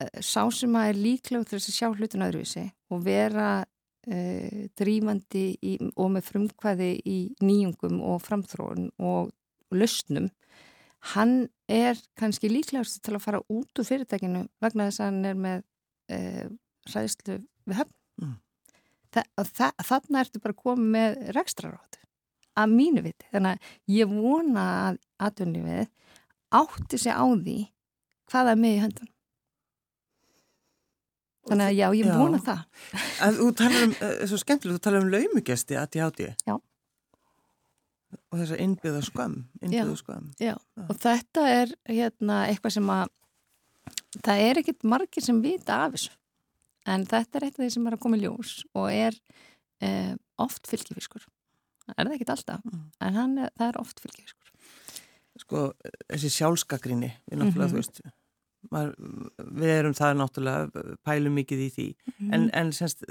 eh, 0.00 0.20
sá 0.24 0.42
sem 0.56 0.78
að 0.78 0.92
er 0.92 1.00
líklega 1.04 1.48
til 1.48 1.58
þess 1.58 1.72
að 1.72 1.76
sjá 1.76 1.88
hlutun 1.90 2.24
öðruvísi 2.24 2.64
og 2.90 3.02
vera 3.04 3.48
uh, 3.60 4.62
drífandi 4.80 5.44
í, 5.60 5.74
og 5.92 6.14
með 6.14 6.30
frumkvæði 6.30 6.90
í 7.04 7.18
nýjungum 7.44 8.00
og 8.00 8.22
framþróun 8.24 8.88
og 8.96 9.30
lausnum 9.76 10.30
hann 11.14 11.48
er 11.70 11.98
kannski 12.18 12.50
líklegast 12.50 13.00
til 13.04 13.16
að 13.16 13.24
fara 13.24 13.40
út 13.48 13.80
úr 13.80 13.88
fyrirtækinu 13.88 14.44
vegna 14.60 14.88
þess 14.90 15.00
að 15.00 15.10
hann 15.10 15.24
er 15.30 15.40
með 15.46 15.62
e, 16.12 16.18
ræðslu 16.92 17.40
við 17.68 17.80
höfn 17.80 17.96
mm. 18.24 18.36
Þa, 19.10 19.24
þa, 19.42 19.68
þannig 19.82 20.20
ertu 20.20 20.40
bara 20.44 20.54
komið 20.54 20.90
með 20.94 21.16
rekstrarátt 21.34 21.96
að 22.60 22.74
mínu 22.74 23.02
viti. 23.02 23.26
Þannig 23.32 23.56
að 23.56 23.94
ég 23.96 24.10
vona 24.12 24.66
að 24.88 25.00
atvinnlífið 25.26 25.88
átti 26.60 27.00
sig 27.00 27.14
á 27.14 27.24
því 27.26 27.56
hvaða 28.30 28.54
með 28.58 28.76
í 28.76 28.82
höndun. 28.84 29.10
Þannig 31.50 31.66
að 31.66 31.74
já, 31.74 31.86
ég 31.96 32.06
Já. 32.06 32.14
vona 32.20 32.40
það. 32.44 32.60
En 33.24 33.36
þú 33.38 33.46
talar 33.58 33.84
um, 33.86 33.94
það 33.96 34.12
er 34.12 34.30
svo 34.30 34.38
skemmtilega, 34.38 34.76
þú 34.76 34.84
talar 34.84 35.06
um 35.06 35.14
laumugesti 35.14 35.78
að 35.80 35.96
ég 35.98 36.06
átti. 36.06 36.28
Já. 36.46 36.54
Og 38.30 38.38
þess 38.38 38.52
að 38.54 38.60
innbyggða 38.62 39.02
skömm, 39.08 39.36
innbyggða 39.62 39.96
skömm. 39.98 40.26
Já, 40.38 40.54
og 40.86 40.96
þetta 41.02 41.46
er 41.50 41.72
hérna 41.90 42.36
eitthvað 42.46 42.76
sem 42.76 42.90
að 42.94 43.08
það 44.22 44.42
er 44.48 44.60
ekkit 44.62 44.84
margir 44.86 45.22
sem 45.26 45.40
vita 45.42 45.80
af 45.86 45.96
þessu 45.96 46.12
en 46.86 47.04
þetta 47.10 47.36
er 47.40 47.44
eitt 47.48 47.58
af 47.58 47.64
því 47.64 47.70
sem 47.74 47.86
er 47.90 47.96
að 47.96 48.02
koma 48.04 48.16
í 48.16 48.22
ljós 48.24 48.52
og 48.74 48.86
er 48.92 49.18
eh, 49.82 50.14
oft 50.40 50.66
fylgifiskur 50.70 51.26
það 51.86 51.94
er 51.98 52.06
það 52.10 52.14
ekkit 52.18 52.32
alltaf 52.36 52.60
Mm. 52.64 52.84
en 53.00 53.38
er, 53.38 53.50
það 53.58 53.68
er 53.68 53.80
oft 53.80 54.00
fylgifiskur 54.00 54.36
Sko, 55.40 55.60
þessi 56.10 56.28
sjálfskakrinni, 56.34 57.08
við 57.30 57.38
náttúrulega, 57.40 57.70
Mhm. 57.70 57.72
þú 57.72 57.78
veist, 57.78 58.00
maður, 58.70 58.90
við 59.56 59.70
erum 59.78 59.94
það 59.96 60.16
náttúrulega, 60.18 60.96
pælum 61.06 61.34
mikið 61.38 61.60
í 61.64 61.68
því. 61.72 61.86
En, 62.34 62.50
en 62.52 62.72
semst, 62.76 63.04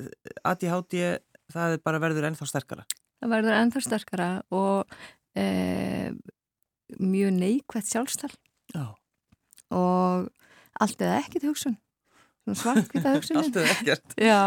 ADHD, 0.45 1.17
það 1.49 1.73
er 1.73 1.77
bara 1.81 1.97
verður 2.03 2.27
ennþá 2.29 2.45
sterkara. 2.51 2.85
Það 3.19 3.33
verður 3.35 3.57
ennþá 3.59 3.83
sterkara 3.85 4.29
og 4.55 4.97
eh, 5.39 6.09
mjög 6.99 7.35
neikvægt 7.37 7.91
sjálfstal 7.91 8.31
Já. 8.73 8.95
og 9.75 10.29
allt 10.79 11.01
eða 11.05 11.21
ekkit 11.23 11.47
hugsun 11.49 11.77
svartkvita 12.57 13.13
hugsunin 13.15 13.43
Allt 13.43 13.59
eða 13.59 13.73
ekkert. 13.75 14.15
Já, 14.17 14.43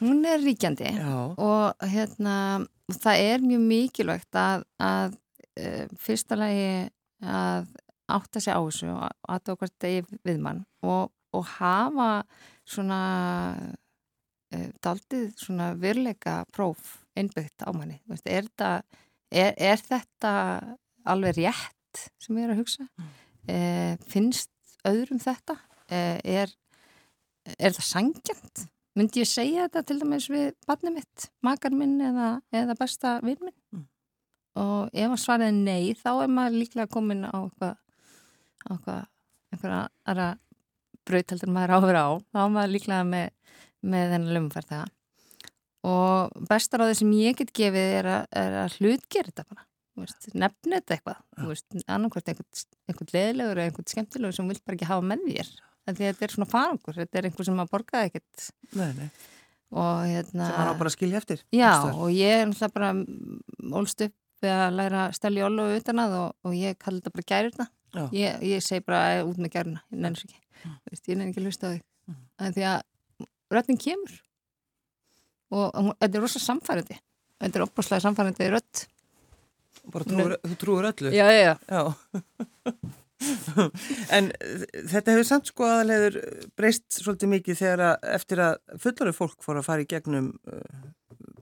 hún 0.00 0.24
er 0.28 0.42
ríkjandi 0.42 0.92
Já. 0.94 1.14
og 1.34 1.88
hérna 1.90 2.36
það 2.92 3.22
er 3.32 3.46
mjög 3.46 3.64
mikilvægt 3.70 4.38
að, 4.38 4.66
að 4.78 5.16
e, 5.58 5.86
fyrsta 6.00 6.38
lagi 6.38 6.68
að 7.24 7.72
átta 8.12 8.42
sig 8.42 8.54
á 8.54 8.60
þessu 8.60 8.92
og 8.92 9.32
aðtók 9.34 9.64
hvert 9.64 9.78
degi 9.82 10.04
við 10.26 10.38
mann 10.44 10.62
og, 10.86 11.10
og 11.34 11.48
hafa 11.56 12.10
svona 12.68 13.00
e, 14.54 14.68
daldið 14.84 15.32
svona 15.40 15.72
virleika 15.80 16.44
próf 16.54 17.00
innbyggt 17.18 17.64
á 17.64 17.70
manni. 17.74 17.98
Er, 18.24 18.46
þetta, 18.46 18.70
er, 19.30 19.54
er 19.56 19.82
þetta 19.82 20.32
alveg 21.06 21.40
rétt 21.40 22.06
sem 22.20 22.38
ég 22.38 22.46
er 22.46 22.54
að 22.54 22.62
hugsa? 22.62 22.86
E, 23.48 23.58
finnst 24.10 24.52
öðrum 24.86 25.20
þetta? 25.22 25.58
E, 25.86 26.00
er, 26.36 26.54
er 27.56 27.76
það 27.76 27.90
sangjant 27.90 28.66
myndi 28.96 29.20
ég 29.22 29.28
segja 29.28 29.66
þetta 29.66 29.82
til 29.88 29.98
dæmis 30.00 30.30
við 30.32 30.46
barnið 30.68 30.96
mitt, 30.96 31.26
makar 31.44 31.74
minn 31.76 31.98
eða, 32.00 32.30
eða 32.54 32.76
besta 32.78 33.18
vinn 33.24 33.42
minn? 33.44 33.58
Mm. 33.74 33.84
og 34.56 34.94
ef 34.96 35.12
að 35.12 35.20
svaraði 35.20 35.56
nei 35.58 35.92
þá 36.00 36.10
er 36.14 36.30
maður 36.32 36.60
líklega 36.62 36.88
komin 36.88 37.26
á 37.28 37.36
eitthvað 37.44 39.02
einhverja 39.52 39.82
aðra 40.08 40.28
braut 41.06 41.32
heldur 41.32 41.50
en 41.50 41.54
maður 41.54 41.72
á 41.72 41.76
að 41.76 41.86
vera 41.86 42.02
á. 42.02 42.10
Þá 42.32 42.38
er 42.42 42.52
maður 42.56 42.72
líklega 42.72 43.04
með, 43.06 43.26
með 43.86 44.12
þennan 44.12 44.36
lumfærð 44.36 44.72
það 44.72 44.92
og 45.86 46.46
besta 46.50 46.80
ráðið 46.80 46.98
sem 47.00 47.14
ég 47.20 47.38
get 47.40 47.52
gefið 47.56 47.94
er 48.00 48.08
að, 48.12 48.26
er 48.42 48.58
að 48.64 48.76
hlutgera 48.80 49.30
þetta 49.30 49.46
bara. 49.52 49.64
Nefna 50.36 50.80
þetta 50.80 50.96
eitthvað. 50.96 51.22
Annarkvært 51.86 52.32
einhvern, 52.32 53.12
leðilegur 53.14 53.60
eða 53.62 53.70
einhvern 53.70 53.88
skemmtilegur 53.94 54.36
sem 54.36 54.50
vill 54.50 54.60
bara 54.66 54.76
ekki 54.76 54.90
hafa 54.90 55.06
með 55.08 55.24
þér. 55.30 55.54
Því 55.86 55.94
að 55.94 56.00
þetta 56.10 56.26
er 56.26 56.34
svona 56.34 56.50
farangur, 56.50 56.96
þetta 56.98 57.18
er 57.20 57.28
einhver 57.30 57.46
sem 57.46 57.56
maður 57.56 57.72
borgaði 57.76 58.10
ekkert. 58.10 58.46
Nei, 58.74 58.88
nei, 58.98 59.08
og 59.76 60.00
hérna 60.10 60.48
sem 60.50 60.56
hann 60.58 60.70
á 60.74 60.78
bara 60.80 60.90
að 60.90 60.96
skilja 60.96 61.20
eftir. 61.22 61.42
já, 61.54 61.70
staðar. 61.70 62.00
og 62.02 62.10
ég 62.14 62.40
er 62.42 62.46
náttúrulega 62.50 62.74
bara 62.74 63.78
ólst 63.80 64.02
upp 64.06 64.44
við 64.44 64.52
að 64.52 64.74
læra 64.76 65.00
að 65.06 65.14
stella 65.16 65.40
jólu 65.44 65.64
og 65.64 65.76
utan 65.80 66.02
að 66.02 66.16
og, 66.20 66.34
og 66.44 66.56
ég 66.58 66.76
kalli 66.82 67.00
þetta 67.00 67.14
bara 67.16 67.28
gærurna 67.32 67.66
Já. 67.96 68.02
ég, 68.12 68.42
ég 68.50 68.62
segi 68.66 68.84
bara 68.84 69.00
"Æ, 69.16 69.24
út 69.24 69.38
með 69.40 69.52
gæruna 69.54 69.80
ég 69.90 69.98
nenni 70.02 70.18
svo 70.20 70.28
ekki, 70.28 70.42
veist, 70.90 71.08
ég 71.08 71.16
nenni 71.16 71.30
ekki 71.32 71.40
að 71.40 71.46
hlusta 71.48 71.66
á 71.66 71.72
þig. 71.72 71.82
Mm. 72.06 72.18
en 72.44 72.52
því 72.58 72.66
að 72.72 72.82
röddin 73.56 73.80
kemur 73.86 74.18
og, 75.52 75.66
hún- 75.74 75.96
þetta 76.00 76.18
er 76.20 76.24
rosa 76.26 76.42
samfærandi 76.42 76.98
þetta 77.42 77.58
er 77.60 77.64
opaslega 77.66 78.00
samfærandi 78.06 78.50
rödd. 78.54 78.86
Bara 79.92 80.04
trúur, 80.08 80.32
þú 80.42 80.56
trúur 80.58 80.86
öllu. 80.88 81.10
já, 81.14 81.26
já, 81.30 81.54
já, 81.70 81.82
en 84.16 84.28
þetta 84.90 85.14
hefur 85.14 85.26
samt 85.28 85.48
sko 85.50 85.64
aðalegur 85.68 86.16
breyst 86.58 86.98
svolítið 87.00 87.30
mikið 87.36 87.60
þegar 87.60 87.82
að 87.90 88.08
eftir 88.16 88.42
að 88.44 88.56
fullari 88.82 89.14
fólk 89.16 89.38
fór 89.46 89.60
að 89.60 89.68
fara 89.68 89.84
í 89.84 89.88
gegnum 89.88 90.32
uh, 90.50 90.90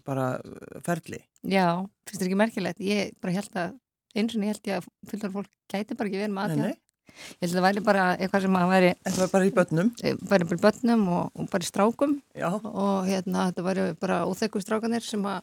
bara 0.06 0.26
uh, 0.38 0.76
ferli. 0.86 1.22
já 1.42 1.66
finnst 2.06 2.20
þetta 2.20 2.28
ekki 2.28 2.38
merkilegt? 2.42 2.84
Ég 2.84 3.14
bara 3.22 3.34
held 3.38 3.58
að 3.64 3.74
eins 4.14 4.36
og 4.36 4.44
ég 4.46 4.52
held 4.52 4.70
ég 4.70 4.78
að 4.78 4.88
fullur 5.10 5.34
fólk 5.38 5.50
gæti 5.74 5.96
bara 5.98 6.10
ekki 6.12 6.20
verið 6.22 6.36
með 6.36 6.56
nei, 6.60 6.74
ég 7.14 7.44
held 7.44 7.52
að 7.52 7.58
það 7.58 7.66
væri 7.68 7.84
bara 7.86 8.08
eitthvað 8.16 8.46
sem 8.46 8.58
að 8.58 8.72
væri 8.72 8.90
þetta 8.96 9.20
var 9.22 9.32
bara 9.34 9.48
í 9.48 9.54
börnum. 9.58 9.92
bara 10.28 10.48
bara 10.50 10.58
í 10.58 10.64
börnum 10.66 11.06
og, 11.18 11.30
og 11.34 11.48
bara 11.52 11.66
í 11.66 11.70
strákum 11.70 12.18
Já, 12.34 12.50
og 12.52 13.08
hérna 13.08 13.48
þetta 13.50 13.66
væri 13.68 13.86
bara 14.00 14.20
óþekku 14.28 14.62
strákanir 14.64 15.06
sem 15.06 15.24
að 15.28 15.42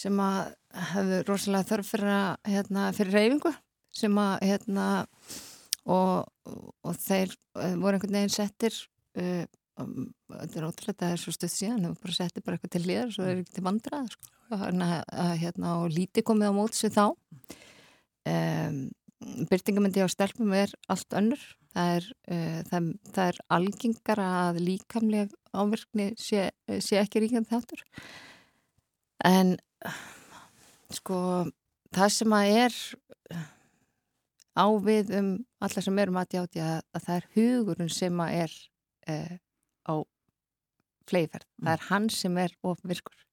sem 0.00 0.20
að 0.22 0.52
hefðu 0.90 1.22
rosalega 1.28 1.68
þörf 1.68 1.88
fyrir, 1.92 2.10
að, 2.14 2.52
hérna, 2.54 2.90
fyrir 2.96 3.16
reyfingu 3.18 3.52
sem 4.00 4.20
að 4.22 4.34
hérna 4.48 4.86
og, 5.90 6.28
og 6.86 7.00
þeir 7.00 7.32
eh, 7.58 7.74
voru 7.80 7.98
einhvern 7.98 8.16
veginn 8.20 8.32
settir 8.32 8.76
uh, 9.18 9.44
þetta 9.80 10.60
er 10.60 10.66
ótrúlega 10.68 10.98
það 11.02 11.14
er 11.14 11.22
svo 11.22 11.34
stuð 11.34 11.52
síðan 11.54 11.86
þau 11.86 11.96
bara 12.04 12.16
settir 12.16 12.44
bara 12.44 12.58
eitthvað 12.58 12.74
til 12.76 12.84
hlýðar 12.84 13.12
svo 13.14 13.26
er 13.26 13.40
ekki 13.40 13.56
til 13.56 13.66
vandrað 13.66 14.12
sko. 14.14 14.36
Að, 14.50 15.34
hérna, 15.38 15.76
og 15.78 15.92
lítið 15.94 16.26
komið 16.26 16.50
á 16.50 16.54
móts 16.56 16.82
við 16.82 16.96
þá 16.96 17.04
um, 17.06 18.80
byrtingamindi 19.50 20.04
á 20.04 20.08
stelpum 20.10 20.52
er 20.56 20.72
allt 20.92 21.16
önnur 21.16 21.42
það 21.74 21.92
er, 21.96 22.08
uh, 22.32 22.58
það, 22.70 22.88
það 23.14 23.30
er 23.32 23.40
algengara 23.56 24.28
að 24.46 24.60
líkamleg 24.66 25.34
ávirkni 25.52 26.10
sé, 26.20 26.48
sé 26.80 27.00
ekki 27.00 27.24
ríkjandi 27.24 27.52
þáttur 27.52 27.84
en 29.28 29.56
sko 30.94 31.20
það 31.94 32.14
sem 32.16 32.36
að 32.36 32.54
er 32.64 32.78
á 34.58 34.66
við 34.82 35.12
um 35.20 35.30
alla 35.62 35.84
sem 35.84 36.00
erum 36.02 36.18
að 36.20 36.40
játi 36.40 36.64
að, 36.64 36.80
að 36.96 37.06
það 37.06 37.20
er 37.20 37.28
hugurinn 37.36 37.92
sem 37.92 38.24
að 38.24 38.40
er 38.40 38.56
uh, 39.12 39.36
á 39.86 39.94
fleiferð, 41.10 41.46
það 41.60 41.72
er 41.74 41.86
hann 41.90 42.10
sem 42.14 42.36
er 42.38 42.52
ofvirkur 42.66 43.24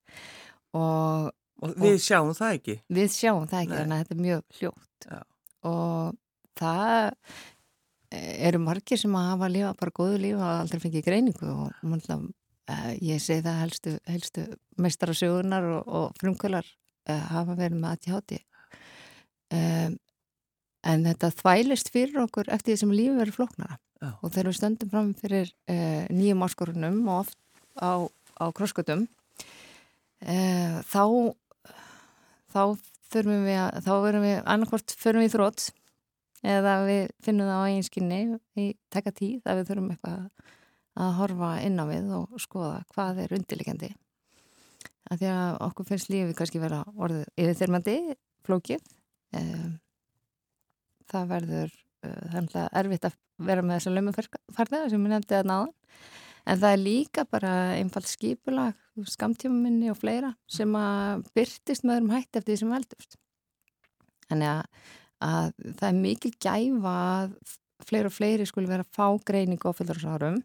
og 0.77 1.33
og 1.63 1.73
við 1.81 1.97
sjáum 2.03 2.35
það 2.37 2.59
ekki. 2.59 2.75
við 2.93 3.09
sjáum 3.13 3.47
það 3.49 3.63
ekki 3.63 3.73
Nei. 3.73 3.79
þannig 3.79 3.95
að 3.95 4.01
þetta 4.03 4.15
er 4.15 4.23
mjög 4.25 4.59
hljótt 4.59 5.07
Já. 5.07 5.19
Og 5.67 6.17
það 6.57 7.11
eh, 8.11 8.47
eru 8.49 8.63
margir 8.63 8.99
sem 9.01 9.15
að 9.19 9.29
hafa 9.33 9.47
að 9.47 9.55
lifa 9.57 9.75
bara 9.81 9.95
góðu 9.99 10.19
líf 10.23 10.39
og 10.39 10.49
aldrei 10.49 10.83
fengið 10.83 11.07
greiningu 11.07 11.53
og 11.53 11.85
mannlega, 11.85 12.19
ég 12.99 13.21
segi 13.23 13.45
það 13.45 13.61
helstu, 13.61 13.95
helstu 14.09 14.43
meistarasögunar 14.81 15.69
og, 15.77 15.87
og 15.87 16.19
frumkvölar 16.19 16.67
uh, 16.67 17.23
hafa 17.31 17.55
verið 17.55 17.79
með 17.79 17.93
aðtjáti 17.93 18.39
um, 19.55 19.95
en 20.87 21.05
þetta 21.07 21.31
þvælist 21.41 21.91
fyrir 21.93 22.23
okkur 22.25 22.51
eftir 22.51 22.73
því 22.73 22.79
sem 22.81 22.95
lífi 22.95 23.15
verið 23.15 23.37
flóknara. 23.37 23.77
Já. 23.97 24.11
og 24.21 24.29
þegar 24.29 24.51
við 24.51 24.57
stöndum 24.59 24.89
fram 24.91 25.07
fyrir 25.17 25.47
uh, 25.71 26.03
nýjum 26.13 26.43
áskorunum 26.45 26.99
og 27.09 27.23
oft 27.23 27.37
á, 27.81 28.05
á 28.37 28.45
krosskutum 28.53 29.07
uh, 30.21 30.75
þá 30.85 31.33
þá 32.53 32.61
þurfum 33.13 33.45
við 33.47 33.59
að, 33.61 33.79
þá 33.85 33.93
verum 34.05 34.25
við 34.25 34.37
annarkvort 34.53 34.95
förum 34.99 35.23
við 35.23 35.33
þrótt 35.35 35.67
eða 36.47 36.73
við 36.87 37.03
finnum 37.25 37.49
það 37.49 37.61
á 37.61 37.67
eigin 37.67 37.87
skinni 37.87 38.19
í 38.59 38.67
taka 38.93 39.13
tíð 39.15 39.47
að 39.47 39.61
við 39.61 39.71
þurfum 39.71 39.89
eitthvað 39.95 40.53
að 40.97 41.15
horfa 41.19 41.49
inn 41.65 41.81
á 41.81 41.85
við 41.89 42.13
og 42.17 42.37
skoða 42.41 42.83
hvað 42.93 43.23
er 43.23 43.35
undirleikandi 43.37 43.91
að 45.07 45.21
því 45.21 45.33
að 45.33 45.59
okkur 45.67 45.87
finnst 45.87 46.11
lífið 46.11 46.37
kannski 46.37 46.61
vera 46.61 46.81
orðið 46.97 47.27
yfirþyrmandi, 47.39 47.97
flókið 48.47 48.89
um, 49.39 49.77
það 51.07 51.29
verður 51.31 51.75
það 52.03 52.57
er 52.63 52.77
erfitt 52.81 53.07
að 53.07 53.17
vera 53.47 53.63
með 53.63 53.79
þessa 53.79 53.93
lömufarniða 53.95 54.89
sem 54.91 55.05
ég 55.05 55.13
nefndi 55.13 55.37
að 55.37 55.49
náðan 55.51 55.73
en 56.47 56.61
það 56.61 56.73
er 56.73 56.81
líka 56.81 57.25
bara 57.29 57.53
einfalt 57.77 58.09
skipulag, 58.09 58.75
skamtímaminni 59.05 59.91
og 59.91 59.99
fleira 59.99 60.33
sem 60.49 60.73
að 60.77 61.27
byrtist 61.37 61.85
með 61.85 61.99
öðrum 61.99 62.13
hætti 62.15 62.39
eftir 62.39 62.53
því 62.53 62.59
sem 62.61 62.73
veldust 62.73 63.17
þannig 64.27 64.51
að, 64.51 64.63
að 65.27 65.51
það 65.79 65.87
er 65.89 66.01
mikil 66.01 66.33
gæfa 66.47 66.95
að 67.03 67.37
fleiri 67.87 68.09
og 68.09 68.15
fleiri 68.15 68.49
skuli 68.49 68.69
vera 68.69 68.85
að 68.85 68.95
fá 68.97 69.07
greiningu 69.29 69.69
á 69.69 69.77
fullursárum 69.77 70.41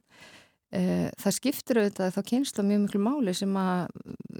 það 0.72 1.34
skiptir 1.36 1.78
auðvitað 1.82 2.14
þá 2.14 2.20
kynsla 2.30 2.64
mjög 2.64 2.84
miklu 2.86 3.00
máli 3.04 3.34
sem 3.36 3.56
að 3.60 3.90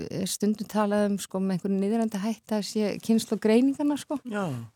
er 0.09 0.29
stundum 0.31 0.69
talað 0.71 1.07
um 1.11 1.17
sko 1.21 1.41
með 1.43 1.57
einhvern 1.57 1.79
niðurandi 1.83 2.21
hætt 2.23 2.55
að 2.57 2.65
sé 2.69 2.93
kynsla 3.05 3.39
greiningarna 3.43 3.99
sko. 4.01 4.19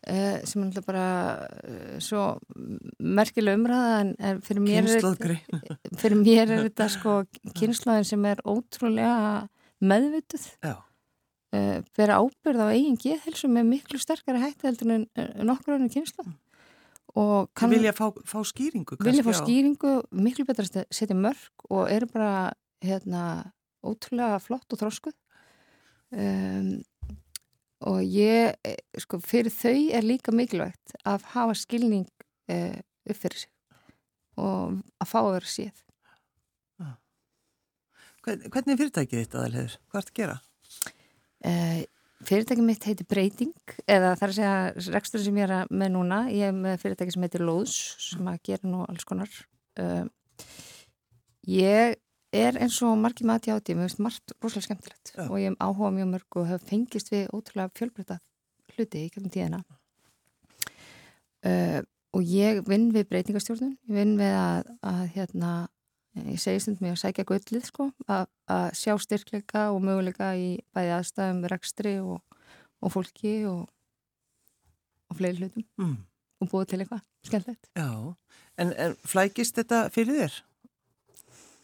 Eh, 0.05 0.39
sem 0.47 0.65
er 0.67 0.85
bara 0.85 1.05
eh, 1.63 1.97
svo 2.03 2.25
merkileg 3.01 3.57
umræða 3.57 3.99
en, 4.03 4.13
en 4.19 4.41
fyrir 4.45 4.65
mér 4.65 4.91
er 4.97 5.07
fyrir 6.01 6.19
mér 6.21 6.43
er 6.45 6.65
þetta 6.67 6.89
sko 6.93 7.19
kynnslóðin 7.57 8.09
sem 8.11 8.29
er 8.29 8.43
ótrúlega 8.45 9.47
meðvituð. 9.81 10.51
Bera 11.97 12.19
ábyrð 12.19 12.67
á 12.69 12.75
eigin 12.75 12.99
geðhelsu 12.99 13.49
með 13.49 13.71
miklu 13.71 14.01
sterkari 14.01 14.43
hætti 14.43 14.67
heldur 14.67 14.91
en 14.93 15.07
nokkur 15.47 15.77
önnu 15.77 15.89
kynslu 15.89 16.25
og 16.25 16.35
kann, 17.57 17.71
vilja 17.71 17.93
fá, 17.95 18.09
fá 18.27 18.39
skýringu 18.45 18.97
vilja 19.01 19.25
fá 19.25 19.33
skýringu, 19.39 19.93
miklu 20.11 20.45
betra 20.47 20.67
að 20.67 20.85
setja 20.93 21.17
mörg 21.17 21.67
og 21.69 21.87
eru 21.91 22.09
bara 22.11 22.51
hérna, 22.83 23.23
ótrúlega 23.85 24.37
flott 24.43 24.73
og 24.73 24.81
þróskuð 24.81 25.15
um, 26.13 26.69
og 27.87 27.99
ég 28.03 28.55
eh, 28.65 28.77
sko, 29.01 29.19
fyrir 29.21 29.53
þau 29.53 29.75
er 29.97 30.05
líka 30.05 30.33
mikilvægt 30.33 30.97
að 31.07 31.27
hafa 31.33 31.57
skilning 31.57 32.07
uh, 32.51 32.77
upp 33.07 33.19
fyrir 33.21 33.45
sig 33.45 33.53
og 34.37 34.79
að 35.01 35.09
fá 35.09 35.19
að 35.23 35.35
vera 35.39 35.53
séð 35.57 35.83
Hvernig 38.27 38.73
er 38.73 38.79
fyrirtækið 38.81 39.21
þetta 39.21 39.37
aðalhegur? 39.39 39.75
Hvað 39.87 40.01
ert 40.01 40.09
að 40.09 40.17
gera? 40.17 40.33
Uh, 41.47 41.83
fyrirtækið 42.25 42.65
mitt 42.65 42.85
heitir 42.87 43.07
Breyting 43.09 43.53
eða 43.85 44.15
það 44.17 44.23
er 44.25 44.31
að 44.31 44.37
segja 44.37 44.93
rekstur 44.95 45.21
sem 45.21 45.37
ég 45.37 45.51
er 45.51 45.69
með 45.69 45.93
núna 45.93 46.19
ég 46.33 46.49
er 46.49 46.55
með 46.55 46.79
fyrirtækið 46.81 47.13
sem 47.13 47.25
heitir 47.27 47.45
Lóðs 47.45 47.77
sem 48.01 48.29
að 48.31 48.39
gera 48.49 48.71
nú 48.71 48.83
alls 48.87 49.05
konar 49.07 49.29
uh, 49.81 50.05
ég 51.47 51.97
er 52.35 52.59
eins 52.59 52.79
og 52.83 52.97
margir 52.99 53.29
mati 53.29 53.53
áti 53.53 53.75
mér 53.77 53.87
finnst 53.87 54.01
margt 54.03 54.33
rosalega 54.41 54.65
skemmtilegt 54.65 55.13
Já. 55.13 55.27
og 55.27 55.37
ég 55.39 55.53
hef 55.53 55.61
áhuga 55.61 55.93
mjög 55.93 56.09
mörg 56.15 56.39
og 56.41 56.49
hef 56.49 56.65
fengist 56.67 57.13
við 57.13 57.29
ótrúlega 57.29 57.73
fjölbreyta 57.77 58.19
hluti 58.73 59.05
í 59.05 59.11
kjöfnum 59.13 59.33
tíðina 59.33 59.61
uh, 61.45 61.79
og 62.17 62.25
ég 62.25 62.63
vinn 62.65 62.89
við 62.95 63.09
breytingastjórnum 63.11 63.77
ég 63.77 63.99
vinn 64.01 64.17
við 64.17 64.33
að, 64.41 64.73
að 64.81 65.03
hérna 65.13 65.53
ég 66.25 66.41
segi 66.41 66.61
stund 66.63 66.81
með 66.83 66.95
að 66.95 67.01
sækja 67.03 67.25
gullið 67.29 67.65
sko, 67.67 67.87
að 68.07 68.67
sjá 68.77 68.93
styrkleika 69.01 69.67
og 69.73 69.81
möguleika 69.85 70.31
í 70.39 70.49
bæði 70.75 70.93
aðstæðum, 70.97 71.43
rekstri 71.51 71.97
og, 72.01 72.21
og 72.81 72.93
fólki 72.93 73.35
og, 73.49 73.67
og 75.11 75.19
fleiri 75.19 75.41
hlutum 75.41 75.67
mm. 75.81 75.93
og 76.43 76.51
búið 76.51 76.71
til 76.71 76.81
eitthvað 76.83 77.03
skemmtilegt. 77.27 77.69
Já, 77.77 77.89
en, 78.63 78.73
en 78.73 78.97
flækist 79.07 79.59
þetta 79.59 79.85
fyrir 79.93 80.21
þér? 80.21 80.41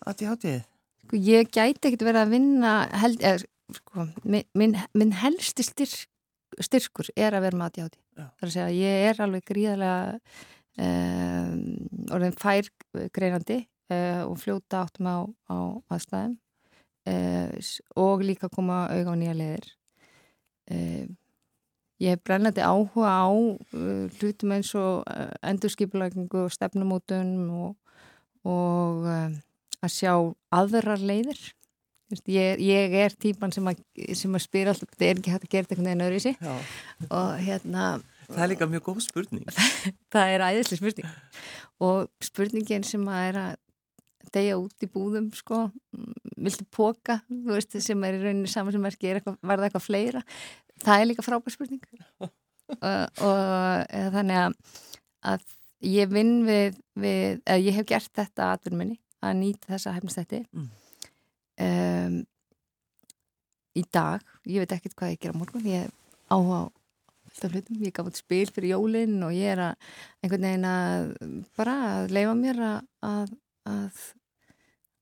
Að 0.04 0.20
því 0.20 0.30
hátíðið? 0.32 0.64
Sko, 1.04 1.20
ég 1.30 1.52
gæti 1.52 1.90
ekkert 1.90 2.08
verið 2.08 2.24
að 2.24 2.34
vinna 2.38 2.74
held, 3.02 3.20
eða, 3.24 3.78
sko, 3.80 4.08
minn, 4.24 4.80
minn 4.94 5.14
helsti 5.24 5.68
styrk, 5.68 6.08
styrkur 6.62 7.10
er 7.16 7.36
að 7.36 7.48
vera 7.48 7.60
með 7.60 7.70
að 7.70 7.76
því 7.76 7.86
hátíð. 7.88 8.02
Það 8.14 8.26
er 8.44 8.50
að 8.50 8.56
segja 8.56 8.66
að 8.70 8.80
ég 8.80 9.06
er 9.10 9.22
alveg 9.26 9.46
gríðarlega 9.48 10.02
um, 10.86 11.62
orðin 12.14 12.36
fær 12.38 12.70
greinandi 13.16 13.64
uh, 13.94 14.24
og 14.28 14.40
fljóta 14.42 14.84
áttum 14.84 15.10
á, 15.10 15.18
á 15.48 15.58
aðstæðum. 15.94 16.38
Uh, 17.04 17.50
og 18.00 18.24
líka 18.24 18.50
koma 18.52 18.86
auðvitað 18.88 19.12
á 19.12 19.20
nýja 19.20 19.34
leðir 19.36 19.66
uh, 20.72 21.08
ég 22.00 22.14
hef 22.14 22.22
brennandi 22.24 22.64
áhuga 22.64 23.12
á 23.12 23.28
hlutum 24.20 24.54
eins 24.56 24.72
og 24.80 25.04
endurskipulækingu 25.44 26.46
og 26.46 26.54
stefnumótun 26.56 27.34
og, 27.52 27.76
og 28.48 29.06
að 29.84 29.92
sjá 29.92 30.14
aðrar 30.52 31.04
leiðir. 31.04 31.40
Ég, 32.30 32.60
ég 32.62 32.96
er 33.00 33.16
típan 33.18 33.54
sem 33.56 33.66
að, 33.72 33.80
sem 34.14 34.36
að 34.36 34.44
spyrja 34.44 34.74
alltaf, 34.74 34.92
þetta 34.92 35.06
er 35.08 35.22
ekki 35.22 35.32
hægt 35.34 35.48
að 35.48 35.54
gera 35.54 35.66
einhvern 35.70 35.88
veginn 35.88 36.04
öðru 36.08 36.20
í 36.20 36.24
sig 36.24 36.42
og 37.10 37.30
hérna 37.42 37.86
Það 38.28 38.44
er 38.44 38.52
líka 38.52 38.68
mjög 38.70 38.86
góð 38.88 39.00
spurning. 39.04 39.48
Það 40.14 40.34
er 40.34 40.44
æðislega 40.48 40.80
spurning. 40.80 41.16
Og 41.84 42.08
spurningin 42.24 42.86
sem 42.88 43.04
að 43.12 43.26
er 43.28 43.40
að 43.42 43.56
degja 44.34 44.60
út 44.60 44.86
í 44.86 44.90
búðum 44.92 45.30
sko, 45.36 45.66
viltu 46.36 46.66
póka 46.74 47.20
veist, 47.48 47.76
sem 47.84 48.06
er 48.08 48.18
í 48.18 48.24
rauninni 48.24 48.52
saman 48.52 48.76
sem 48.76 48.84
verki 48.84 49.14
var 49.16 49.60
það 49.60 49.68
eitthvað 49.68 49.88
fleira? 49.88 50.24
Það 50.84 51.02
er 51.02 51.10
líka 51.10 51.26
frábær 51.26 51.54
spurning. 51.54 51.84
Og, 52.74 53.20
og 53.28 53.90
þannig 54.16 54.38
að, 54.40 54.54
að 55.30 55.42
ég 55.84 56.08
vinn 56.10 56.46
við, 56.48 56.78
við 56.96 57.42
eða 57.44 57.58
ég 57.60 57.76
hef 57.76 57.88
gert 57.90 58.14
þetta 58.16 58.48
aðverminni 58.54 58.96
að 59.24 59.36
nýta 59.42 59.74
þessa 59.74 59.94
hefnstætti 59.98 60.40
mm. 60.48 60.70
um, 61.66 62.16
í 63.78 63.84
dag 63.94 64.24
ég 64.50 64.64
veit 64.64 64.78
ekkert 64.78 64.96
hvað 64.96 65.14
ég 65.14 65.22
gera 65.26 65.38
morgun 65.38 65.68
ég 65.68 65.92
áhuga 66.32 66.64
á 66.64 66.72
hlutum, 67.44 67.80
ég 67.82 67.94
gaf 67.94 68.10
út 68.10 68.20
spil 68.20 68.46
fyrir 68.54 68.76
jólinn 68.76 69.20
og 69.26 69.36
ég 69.36 69.56
er 69.56 69.64
að 69.68 69.94
einhvern 70.24 70.48
veginn 70.48 70.68
að 70.70 71.08
bara 71.58 71.78
að 71.92 72.14
leifa 72.16 72.36
mér 72.40 72.62
að, 72.68 72.92
að 73.10 73.32
að, 73.70 74.04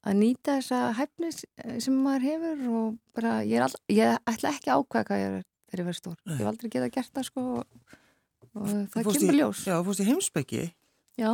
að 0.02 0.18
nýta 0.18 0.58
þessa 0.60 0.82
hæfnis 0.98 1.44
eh, 1.62 1.78
sem 1.84 1.98
maður 2.02 2.28
hefur 2.28 2.62
og 2.80 3.00
bara 3.16 3.40
ég, 3.46 3.62
all, 3.62 3.76
ég 3.94 4.18
ætla 4.30 4.54
ekki 4.56 4.72
að 4.72 4.82
ákvæða 4.82 5.08
hvað 5.10 5.22
ég 5.22 5.36
er 5.38 5.48
þegar 5.72 5.84
ég 5.84 5.90
verð 5.90 6.00
stór. 6.00 6.18
Ég 6.28 6.40
hef 6.42 6.52
aldrei 6.52 6.72
getað 6.74 6.94
gert 6.98 7.14
það 7.16 7.28
sko 7.30 7.46
og 8.52 8.72
það 8.92 9.12
kemur 9.12 9.38
ljós. 9.38 9.66
Já, 9.70 9.76
fórst 9.86 10.04
í 10.04 10.08
heimsbyggi? 10.10 10.64
Já, 11.22 11.32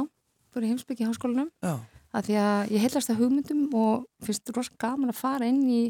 fór 0.54 0.68
í 0.68 0.72
heimsbyggi 0.74 1.06
í 1.06 1.10
háskólanum 1.10 1.50
að 1.64 2.30
því 2.30 2.38
að 2.44 2.76
ég 2.76 2.84
heilast 2.86 3.10
það 3.10 3.24
hugmyndum 3.24 3.64
og 3.78 4.06
finnst 4.26 4.44
þetta 4.44 4.58
rosalega 4.58 4.84
gaman 4.84 5.14
að 5.14 5.20
fara 5.22 5.50
inn 5.50 5.64
í 5.66 5.82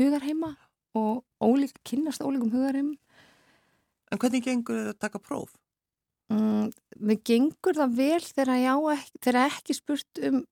hugarheima 0.00 0.54
og 0.98 1.22
ólík, 1.42 1.78
kynast 1.86 2.24
ólíkum 2.24 2.52
hugarheim 2.52 2.92
En 4.12 4.20
hvernig 4.20 4.44
gengur 4.44 4.76
þetta 4.76 4.92
að 4.92 5.02
taka 5.06 5.20
próf? 5.24 5.54
Mm, 6.32 6.68
við 7.08 7.22
gengur 7.28 7.76
það 7.76 7.94
vel 7.96 8.20
þegar, 8.24 8.50
ekki, 8.92 9.20
þegar 9.24 9.38
ekki 9.46 9.76
spurt 9.76 10.20
um 10.28 10.42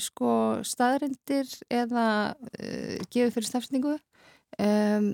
sko 0.00 0.32
staðrindir 0.64 1.50
eða 1.72 2.06
uh, 2.32 2.96
gefið 3.12 3.34
fyrir 3.36 3.48
stafsningu 3.48 3.94
um, 3.96 5.08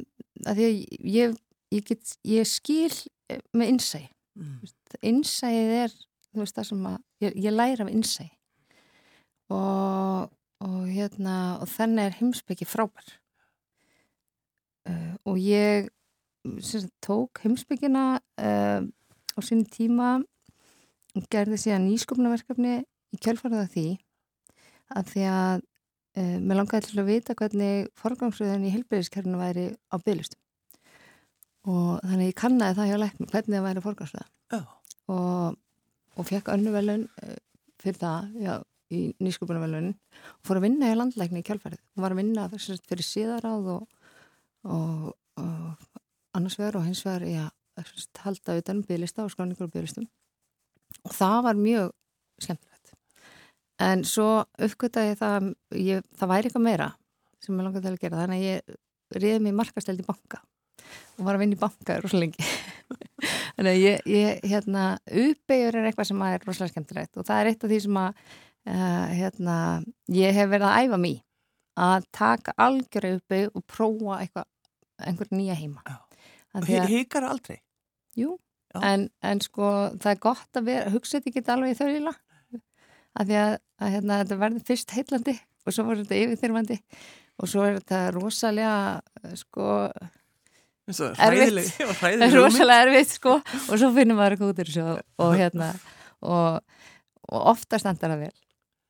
að 0.46 0.60
því 0.60 0.66
að 0.68 0.78
ég, 1.14 1.36
ég, 1.74 1.84
get, 1.88 2.14
ég 2.28 2.48
skil 2.48 2.92
eh, 3.30 3.42
með 3.56 3.74
innsæ 3.74 4.02
mm. 4.38 4.72
innsæið 5.10 5.74
er 5.82 5.94
veist, 6.38 6.60
sem 6.68 6.88
að 6.90 6.98
ég, 7.24 7.38
ég 7.48 7.54
læra 7.54 7.86
af 7.86 7.92
innsæ 7.92 8.28
og, 9.54 10.28
og 10.64 10.80
hérna 10.86 11.58
og 11.62 11.70
þannig 11.72 12.04
er 12.04 12.18
heimsbyggi 12.18 12.68
frábær. 12.68 13.14
Uh, 14.88 15.14
og 15.28 15.40
ég 15.42 15.88
sagt, 16.64 16.92
tók 17.04 17.42
heimsbyggina 17.42 18.20
uh, 18.40 18.80
á 18.84 19.40
sín 19.44 19.64
tíma 19.68 20.18
og 21.16 21.26
gerði 21.32 21.58
síðan 21.60 21.88
nýskopnaverkefni 21.88 22.78
í 22.84 23.20
kjölfarða 23.24 23.66
því 23.72 23.88
að 24.96 25.12
því 25.12 25.24
að 25.32 25.62
e, 26.14 26.22
mér 26.38 26.60
langaði 26.60 26.88
til 26.88 27.00
að 27.02 27.10
vita 27.10 27.36
hvernig 27.38 27.90
forgangsröðin 27.98 28.66
í 28.68 28.72
helbæðiskerfinu 28.74 29.40
væri 29.40 29.66
á 29.92 29.96
bygglistum 29.96 30.40
og 31.68 32.00
þannig 32.04 32.32
ég 32.32 32.38
kannaði 32.38 32.78
það 32.78 32.90
hjá 32.90 32.98
leiknum 33.02 33.30
hvernig 33.32 33.58
það 33.58 33.68
væri 33.68 33.84
forgangsröða 33.84 34.58
oh. 34.58 34.66
og, 35.14 35.58
og 36.16 36.28
fekk 36.30 36.50
önnu 36.54 36.74
velun 36.74 37.06
e, 37.22 37.38
fyrir 37.82 38.00
það 38.00 38.40
já, 38.44 38.54
í 38.94 39.02
nýskupunarvelunin 39.20 39.94
og 39.94 40.48
fór 40.48 40.60
að 40.60 40.68
vinna 40.68 40.92
í 40.92 40.96
landleikni 40.96 41.42
í 41.42 41.46
kjálfærið 41.46 41.80
og 41.80 42.04
var 42.04 42.14
að 42.14 42.22
vinna 42.22 42.48
fyrir 42.54 43.04
síðaráð 43.04 43.72
og, 43.74 43.88
og, 44.64 45.10
og 45.42 45.88
annars 46.38 46.58
vegar 46.58 46.80
og 46.80 46.88
hins 46.88 47.04
vegar 47.04 47.26
í 47.28 47.36
að 47.42 47.54
halda 48.24 48.56
utan 48.58 48.82
bygglista 48.86 49.24
og 49.24 49.32
skráningur 49.34 49.68
og 49.68 49.74
bygglistum 49.74 50.08
og 51.04 51.14
það 51.14 51.38
var 51.46 51.60
mjög 51.60 51.92
skemmtilegt 52.42 52.77
en 53.82 54.04
svo 54.06 54.28
uppgöttaði 54.58 55.16
það 55.18 55.50
ég, 55.78 56.04
það 56.18 56.32
væri 56.32 56.50
eitthvað 56.50 56.66
meira 56.66 56.88
sem 57.42 57.54
ég 57.54 57.66
langaði 57.66 57.84
til 57.84 57.94
að 57.94 58.02
gera. 58.02 58.22
Þannig 58.24 58.40
að 58.40 58.48
ég 58.48 59.22
riði 59.22 59.42
mig 59.44 59.56
markasteld 59.56 60.02
í 60.02 60.06
banka 60.06 60.42
og 61.18 61.26
var 61.26 61.36
að 61.36 61.44
vinna 61.44 61.56
í 61.58 61.60
banka 61.60 61.98
rosalega 62.02 62.24
lengi. 62.24 62.48
Þannig 63.58 63.70
að 63.70 63.80
ég, 63.82 64.10
ég 64.12 64.44
hérna, 64.50 64.84
uppbyggur 65.06 65.78
er 65.78 65.88
eitthvað 65.88 66.10
sem 66.10 66.26
er 66.26 66.44
rosalega 66.46 66.74
skemmtilegt 66.74 67.18
og 67.18 67.26
það 67.28 67.40
er 67.40 67.50
eitt 67.50 67.64
af 67.64 67.72
því 67.72 67.80
sem 67.84 67.98
að 68.02 68.10
uh, 68.18 69.06
hérna, 69.14 69.56
ég 70.14 70.36
hef 70.36 70.52
verið 70.52 70.68
að 70.68 70.84
æfa 70.84 71.00
mér 71.04 71.24
að 71.78 72.06
taka 72.14 72.54
algjörðu 72.58 73.18
uppbygg 73.20 73.58
og 73.58 73.66
prófa 73.70 74.20
eitthvað 74.22 74.48
einhver 75.06 75.30
nýja 75.30 75.54
heima. 75.58 75.98
Híkar 76.90 77.26
aldrei? 77.28 77.60
Jú, 78.18 78.34
en, 78.82 79.06
en 79.22 79.42
sko 79.44 79.68
það 80.00 80.10
er 80.10 80.22
gott 80.22 80.58
að 80.58 80.70
vera, 80.72 80.90
hugsa 80.90 81.18
þetta 81.18 81.30
ekki 81.30 81.52
alveg 81.54 81.74
í 81.74 81.78
þauðila 81.78 82.14
að 83.18 83.30
því 83.30 83.38
að, 83.42 83.54
að 83.82 83.94
hérna, 83.96 84.20
þetta 84.22 84.40
verður 84.42 84.66
fyrst 84.68 84.94
heillandi 84.96 85.34
og 85.38 85.74
svo 85.74 85.84
verður 85.88 86.06
þetta 86.06 86.22
yfirþyrfandi 86.24 86.78
og 87.38 87.50
svo 87.50 87.66
er 87.66 87.78
þetta 87.78 88.00
rosalega 88.14 88.72
sko 89.38 89.68
erfitt. 90.88 92.34
rosalega 92.34 92.82
erfitt 92.86 93.14
sko 93.14 93.38
og 93.38 93.72
svo 93.74 93.92
finnum 93.96 94.18
maður 94.18 94.36
eitthvað 94.36 94.52
út 94.52 94.60
í 94.62 94.66
þessu 94.68 94.86
og 95.24 95.32
hérna 95.38 95.70
og, 96.24 96.60
og 97.28 97.48
ofta 97.54 97.80
standar 97.80 98.14
það 98.14 98.28
vel. 98.28 98.36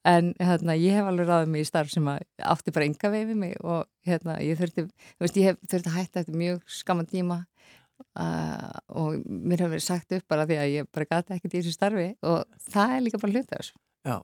En 0.09 0.31
hérna 0.41 0.77
ég 0.79 0.95
hef 0.97 1.09
alveg 1.11 1.29
ráðið 1.29 1.53
mig 1.53 1.65
í 1.65 1.69
starf 1.69 1.91
sem 1.93 2.07
að 2.09 2.23
átti 2.55 2.73
bara 2.73 2.87
enga 2.87 3.11
veifið 3.13 3.41
mig 3.43 3.57
og 3.61 3.89
hérna 4.09 4.39
ég 4.45 4.61
þurfti, 4.61 4.87
þú 4.87 5.27
veist 5.27 5.41
ég 5.41 5.51
hef 5.51 5.59
þurfti 5.67 5.91
að 5.91 5.99
hætta 5.99 6.23
eftir 6.23 6.39
mjög 6.39 6.63
skaman 6.79 7.11
tíma 7.11 7.43
uh, 7.43 8.79
og 8.95 9.19
mér 9.27 9.65
hefur 9.65 9.75
verið 9.75 9.85
sagt 9.85 10.15
upp 10.17 10.31
bara 10.31 10.47
því 10.49 10.61
að 10.63 10.73
ég 10.77 10.89
bara 10.95 11.11
gata 11.11 11.37
ekkert 11.37 11.59
í 11.59 11.61
þessu 11.61 11.75
starfi 11.75 12.09
og 12.23 12.47
það 12.71 12.95
er 12.95 13.05
líka 13.05 13.21
bara 13.21 13.35
hluta 13.35 13.59
þessu 13.59 13.77
Já. 14.09 14.19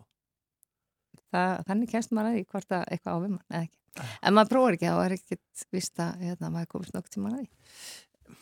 Það, 1.35 1.53
þannig 1.69 1.91
kemst 1.91 2.13
maður 2.15 2.31
að 2.31 2.37
því 2.37 2.45
hvort 2.55 2.75
að 2.77 2.85
eitthvað 2.95 3.15
á 3.15 3.19
við 3.19 3.33
mann 3.35 3.49
eða 3.51 3.65
ekki. 3.67 3.81
En 4.25 4.35
maður 4.35 4.51
prófar 4.53 4.77
ekki, 4.77 4.91
þá 4.91 5.01
er 5.05 5.15
ekkert 5.17 5.67
vist 5.75 6.01
að 6.03 6.25
hérna, 6.27 6.51
maður 6.55 6.71
komist 6.73 6.97
nokk 6.97 7.11
tíma 7.13 7.31
að 7.31 7.43
því. 7.43 8.39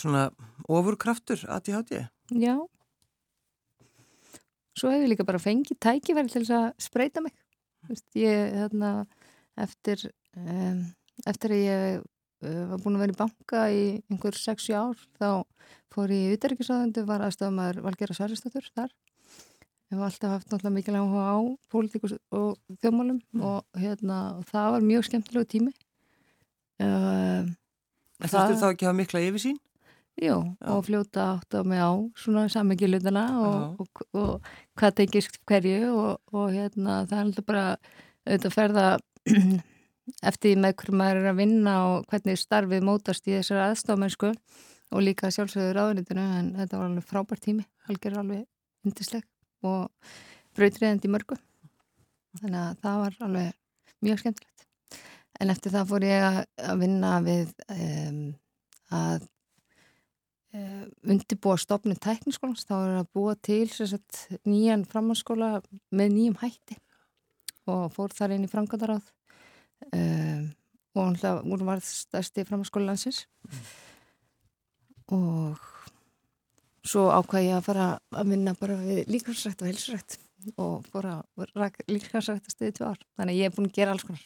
Svona 0.00 0.22
ofurkraftur 0.70 1.42
ADHD? 1.50 2.04
Já. 2.38 2.54
Svo 4.78 4.92
hefur 4.92 5.04
ég 5.04 5.12
líka 5.12 5.26
bara 5.26 5.42
fengið 5.42 5.80
tækifæri 5.82 6.30
til 6.30 6.44
þess 6.44 6.56
að 6.56 6.68
spreita 6.86 7.24
mig. 7.24 7.34
Vist, 7.90 8.06
ég, 8.18 8.54
hérna, 8.54 8.92
eftir, 9.58 10.06
um, 10.38 10.84
eftir 11.26 11.56
að 11.56 11.62
ég 11.64 12.00
uh, 12.00 12.64
var 12.70 12.82
búin 12.84 12.98
að 12.98 13.04
vera 13.06 13.16
í 13.16 13.18
banka 13.18 13.64
í 13.74 13.84
einhver 14.12 14.38
6-7 14.38 14.76
ár, 14.78 15.02
þá 15.18 15.30
fór 15.90 16.14
ég 16.14 16.28
í 16.28 16.38
Uterrikiðsáðundu, 16.38 17.06
var 17.08 17.24
aðstofamæður 17.26 17.82
Valgera 17.88 18.16
Særistóttur 18.16 18.70
þar. 18.76 18.94
Ég 19.90 19.98
hef 19.98 20.04
alltaf 20.06 20.30
haft 20.36 20.52
náttúrulega 20.52 20.74
mikil 20.76 20.94
áhuga 20.94 21.22
á 21.34 21.38
pólitíkus 21.72 22.12
og 22.30 22.58
þjómálum 22.78 23.16
mm. 23.18 23.40
og, 23.42 23.64
hérna, 23.74 24.18
og 24.38 24.44
það 24.46 24.68
var 24.76 24.84
mjög 24.86 25.08
skemmtilegu 25.08 25.48
tími. 25.50 25.72
Uh, 26.78 27.48
það 28.22 28.54
þá 28.60 28.68
ekki 28.68 28.86
hafa 28.86 28.98
mikla 29.00 29.22
yfirsýn? 29.26 29.58
Jú, 30.20 30.36
Já. 30.60 30.68
og 30.70 30.84
fljóta 30.84 31.24
átt 31.34 31.56
á 31.58 31.66
mig 31.66 31.80
á 31.82 31.90
svona 32.14 32.44
sammengilutana 32.52 33.24
og, 33.40 33.80
og, 33.80 34.02
og 34.14 34.48
hvað 34.78 34.94
tengist 35.00 35.40
hverju 35.48 35.90
og 35.96 36.46
hérna 36.52 37.00
það 37.08 37.16
er 37.16 37.24
alltaf 37.24 37.46
bara 37.48 37.64
auðvitað 38.28 38.48
að 38.50 38.56
ferða 38.58 38.86
eftir 40.30 40.60
með 40.60 40.76
hverju 40.82 40.98
maður 41.00 41.22
er 41.22 41.30
að 41.32 41.40
vinna 41.40 41.74
og 41.88 42.06
hvernig 42.12 42.42
starfið 42.42 42.86
mótast 42.86 43.26
í 43.26 43.38
þessari 43.38 43.64
aðstofmennsku 43.70 44.32
og 44.90 45.04
líka 45.06 45.32
sjálfsögur 45.32 45.82
áðurnitinu 45.82 46.30
en 46.38 46.54
þetta 46.60 46.78
var 46.78 46.90
alveg 46.90 47.10
frábært 47.10 47.46
tími, 47.48 47.66
algjör 47.88 48.20
alveg 48.20 48.46
indisleg 48.84 49.24
og 49.66 50.12
brautriðandi 50.56 51.10
mörgu. 51.12 51.38
Þannig 52.40 52.60
að 52.60 52.78
það 52.84 53.02
var 53.02 53.18
alveg 53.26 53.58
mjög 54.06 54.22
skemmtilegt. 54.22 54.66
En 55.40 55.52
eftir 55.52 55.72
það 55.74 55.90
fór 55.90 56.06
ég 56.06 56.40
að 56.68 56.80
vinna 56.82 57.12
við 57.24 57.52
um, 57.72 58.20
að 58.92 59.24
um, 60.54 60.84
undirbúa 61.14 61.56
stofnum 61.60 61.98
tækniskólans, 61.98 62.66
þá 62.68 62.76
er 62.76 62.98
að 63.00 63.10
búa 63.16 63.36
til 63.40 63.66
sagt, 63.72 64.26
nýjan 64.44 64.84
framhanskóla 64.88 65.58
með 65.94 66.14
nýjum 66.16 66.38
hætti 66.42 66.78
og 67.70 67.90
fór 67.94 68.14
þar 68.16 68.36
inn 68.36 68.46
í 68.46 68.50
frangandaráð 68.50 69.10
um, 69.94 70.46
og 70.98 71.22
hún 71.46 71.66
var 71.68 71.82
stærsti 71.86 72.44
framhanskóla 72.48 72.92
landsins. 72.92 73.24
Mm. 73.46 73.66
og 75.16 75.79
svo 76.86 77.06
ákvæði 77.12 77.50
ég 77.50 77.58
að 77.58 77.66
fara 77.68 77.86
að 78.16 78.32
vinna 78.34 78.54
bara 78.58 78.76
við 78.80 79.00
líkansrætt 79.10 79.64
og 79.64 79.70
helsrætt 79.70 80.18
og 80.56 80.86
fóra 80.88 81.18
líkansrætt 81.90 82.48
að 82.48 82.54
stiði 82.54 82.76
tvið 82.78 82.88
ár. 82.88 83.02
Þannig 83.18 83.34
að 83.34 83.40
ég 83.40 83.50
er 83.50 83.56
búin 83.56 83.68
að 83.68 83.76
gera 83.76 83.94
alls 83.94 84.06
konar. 84.08 84.24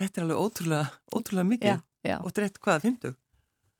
Þetta 0.00 0.20
er 0.20 0.26
alveg 0.26 0.42
ótrúlega, 0.42 0.90
ótrúlega 1.12 1.48
mikið. 1.52 1.72
Já, 1.72 2.08
já. 2.08 2.16
Og 2.18 2.28
þetta 2.28 2.42
er 2.42 2.48
eitthvað 2.48 2.74
að 2.74 2.86
fyndu? 2.86 3.14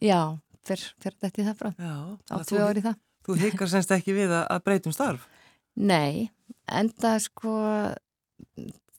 Já, 0.02 0.20
fyrir 0.68 1.16
þetta 1.24 1.42
í 1.42 1.46
það 1.48 1.60
frá. 1.60 1.70
Já. 1.76 1.96
Á 2.32 2.36
tvið 2.48 2.64
ári 2.66 2.84
það. 2.86 3.00
Þú 3.22 3.36
heikar 3.38 3.70
semst 3.70 3.94
ekki 3.94 4.16
við 4.16 4.34
að 4.34 4.64
breytum 4.66 4.94
starf? 4.94 5.28
Nei, 5.78 6.32
enda 6.68 7.14
sko 7.22 7.52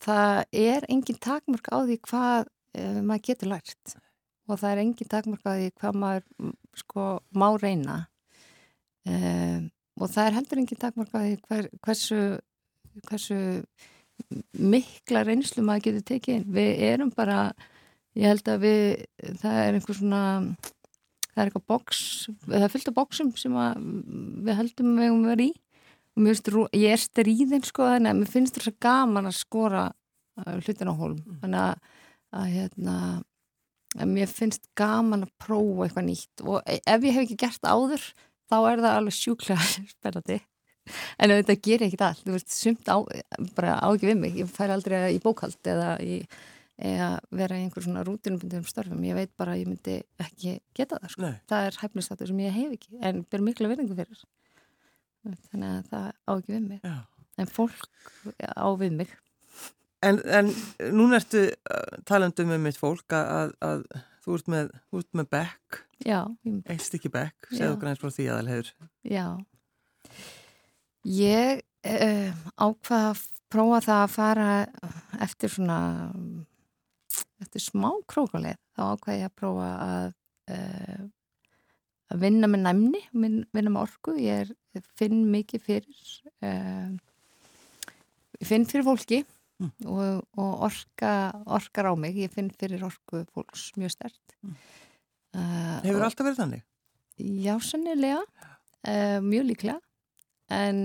það 0.03 0.43
er 0.55 0.87
engin 0.91 1.19
takmörk 1.21 1.69
á 1.71 1.77
því 1.83 1.99
hvað 2.07 2.47
uh, 2.47 3.01
maður 3.03 3.25
getur 3.29 3.51
lært 3.53 3.95
og 4.49 4.59
það 4.59 4.69
er 4.71 4.81
engin 4.83 5.11
takmörk 5.11 5.45
á 5.47 5.51
því 5.53 5.69
hvað 5.79 5.99
maður 6.01 6.53
sko 6.79 7.05
má 7.35 7.47
reyna 7.61 7.99
um, 9.09 9.69
og 10.01 10.09
það 10.09 10.27
er 10.27 10.37
heldur 10.37 10.61
enginn 10.61 10.81
takmarkaði 10.81 11.35
hver, 11.47 11.69
hversu, 11.85 12.21
hversu 13.09 13.39
mikla 14.57 15.23
reynslu 15.25 15.63
maður 15.65 15.89
getur 15.89 16.07
tekið 16.13 16.47
við 16.53 16.85
erum 16.91 17.11
bara 17.13 17.51
ég 18.17 18.29
held 18.29 18.47
að 18.49 18.63
við, 18.65 18.85
það 19.41 19.59
er 19.63 19.77
einhver 19.77 19.97
svona 19.97 20.23
það 21.33 21.41
er 21.41 21.49
eitthvað 21.49 21.67
boks 21.71 21.99
það 22.45 22.65
er 22.65 22.73
fyllt 22.73 22.89
af 22.91 22.97
boksum 22.97 23.33
sem 23.39 23.59
við 24.45 24.57
heldum 24.59 24.95
við 24.99 25.11
um 25.11 25.21
að 25.23 25.29
vera 25.33 25.47
í. 25.47 25.51
Og 26.13 26.25
finnst, 26.27 26.63
ég 26.77 26.93
er 26.93 27.01
stríðin 27.01 27.63
sko 27.65 27.87
þannig 27.89 28.11
að 28.11 28.19
mér 28.19 28.29
finnst 28.29 28.57
þetta 28.59 28.85
gaman 28.85 29.29
að 29.29 29.39
skora 29.39 29.87
uh, 29.89 30.57
hlutin 30.61 30.91
á 30.91 30.93
hólum 30.93 31.21
mm. 31.23 31.39
þannig 31.41 31.63
að, 31.63 32.03
að 32.37 32.51
hérna 32.53 32.97
að 33.97 34.11
mér 34.11 34.29
finnst 34.29 34.69
gaman 34.77 35.25
að 35.25 35.33
prófa 35.41 35.87
eitthvað 35.87 36.07
nýtt. 36.11 36.43
Og 36.45 36.59
e, 36.69 36.77
ef 36.85 37.07
ég 37.07 37.17
hef 37.17 37.25
ekki 37.25 37.39
gert 37.45 37.65
áður 37.65 38.05
þá 38.51 38.57
er 38.59 38.83
það 38.83 38.97
alveg 38.97 39.17
sjúklega 39.17 39.69
spennandi. 39.93 40.39
En 41.21 41.31
þetta 41.31 41.55
gerir 41.63 41.87
ekkit 41.87 42.03
allt. 42.03 42.23
Þú 42.25 42.35
veist, 42.35 42.51
sumt 42.51 42.89
á, 42.91 42.97
bara 43.55 43.77
á 43.79 43.87
ekki 43.87 44.09
við 44.09 44.19
mig. 44.19 44.35
Ég 44.41 44.51
fær 44.51 44.73
aldrei 44.73 44.97
í 45.15 45.21
bókald 45.23 45.71
eða 45.71 45.95
í, 46.03 46.19
eða 46.75 47.09
vera 47.31 47.59
í 47.59 47.65
einhver 47.65 47.85
svona 47.85 48.03
rútinubundum 48.07 48.65
störfum, 48.67 49.03
ég 49.07 49.17
veit 49.17 49.31
bara 49.39 49.55
að 49.55 49.63
ég 49.63 49.71
myndi 49.71 49.97
ekki 50.19 50.57
geta 50.75 50.99
það, 50.99 51.15
sko. 51.15 51.33
það 51.51 51.67
er 51.69 51.79
hæfnistatur 51.83 52.31
sem 52.31 52.43
ég 52.43 52.55
hef 52.57 52.77
ekki, 52.77 52.95
en 52.99 53.23
ber 53.31 53.45
miklu 53.45 53.71
verðingu 53.71 53.95
fyrir. 53.97 54.23
Þannig 55.23 55.69
að 55.69 55.91
það 55.93 56.07
á 56.11 56.31
ekki 56.33 56.55
við 56.57 56.63
mig. 56.67 56.83
Já. 56.83 56.95
en 57.39 57.49
fólk 57.49 57.87
á 58.43 58.67
við 58.77 58.97
mig. 58.99 59.13
En, 60.03 60.19
en 60.27 60.49
núna 60.91 61.21
ertu 61.21 61.45
uh, 61.47 62.01
talandum 62.03 62.51
með 62.51 62.65
mitt 62.65 62.79
fólk 62.79 63.15
að, 63.15 63.53
að 63.63 63.85
þú 64.23 64.37
ert 64.37 64.53
með, 64.53 64.71
með 65.19 65.27
bekk 65.35 65.83
Já. 66.03 66.23
Eitt 66.67 66.83
stykki 66.83 67.11
bekk, 67.11 67.49
segðu 67.53 67.87
eins 67.87 68.01
frá 68.01 68.11
því 68.11 68.25
aðalhegur. 68.33 68.71
Já. 69.07 69.27
Ég 71.07 71.61
uh, 71.87 72.41
ákvaða 72.59 73.13
að 73.13 73.21
prófa 73.53 73.79
það 73.85 74.01
að 74.01 74.13
fara 74.15 74.47
eftir 75.23 75.53
svona, 75.53 75.79
eftir 77.43 77.63
smá 77.63 77.89
krókuleið, 78.09 78.59
þá 78.75 78.83
ákvaði 78.89 79.21
ég 79.21 79.29
að 79.29 79.37
prófa 79.39 79.69
að, 79.85 80.09
uh, 80.57 81.05
að 82.11 82.25
vinna 82.25 82.51
með 82.51 82.65
næmni, 82.67 83.03
vinna 83.13 83.69
með 83.69 83.81
orku. 83.85 84.17
Ég 84.19 84.43
er, 84.43 84.83
finn 84.99 85.23
mikið 85.31 85.67
fyrir, 85.69 86.03
uh, 86.43 86.91
finn 88.43 88.67
fyrir 88.67 88.87
fólki 88.89 89.23
mm. 89.63 89.87
og, 89.89 90.21
og 90.39 90.67
orka, 90.69 91.13
orkar 91.57 91.89
á 91.89 91.93
mig. 91.99 92.17
Ég 92.19 92.33
finn 92.33 92.51
fyrir 92.53 92.83
orku 92.85 93.23
fólks 93.33 93.71
mjög 93.79 93.95
stert. 93.95 94.37
Mm. 94.43 94.59
Uh, 95.33 95.79
Hefur 95.87 96.05
alltaf 96.05 96.27
verið 96.27 96.41
þannig? 96.43 96.65
Já, 97.17 97.53
sannilega, 97.61 98.21
uh, 98.85 99.19
mjög 99.25 99.49
líklega, 99.51 99.79
en 100.53 100.79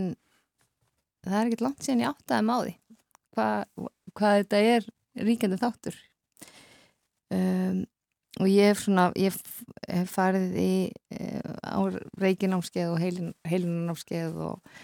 það 1.24 1.38
er 1.38 1.48
ekkert 1.48 1.64
langt 1.64 1.84
síðan 1.84 2.04
ég 2.04 2.12
áttaði 2.14 2.46
máði 2.48 2.74
hvað 3.38 3.86
hva 4.18 4.32
þetta 4.40 4.60
er 4.74 4.88
ríkjandi 5.28 5.60
þáttur. 5.60 5.96
Um, 7.34 7.84
og 8.38 8.48
ég 8.48 8.70
hef 8.70 8.82
svona, 8.84 9.08
ég 9.18 9.34
hef 9.88 10.12
farið 10.14 10.56
í 10.62 10.72
uh, 11.18 11.54
á 11.60 11.80
reikinámskeið 12.22 12.92
og 12.92 13.00
heilin, 13.02 13.32
heilinámskeið 13.48 14.38
og, 14.48 14.76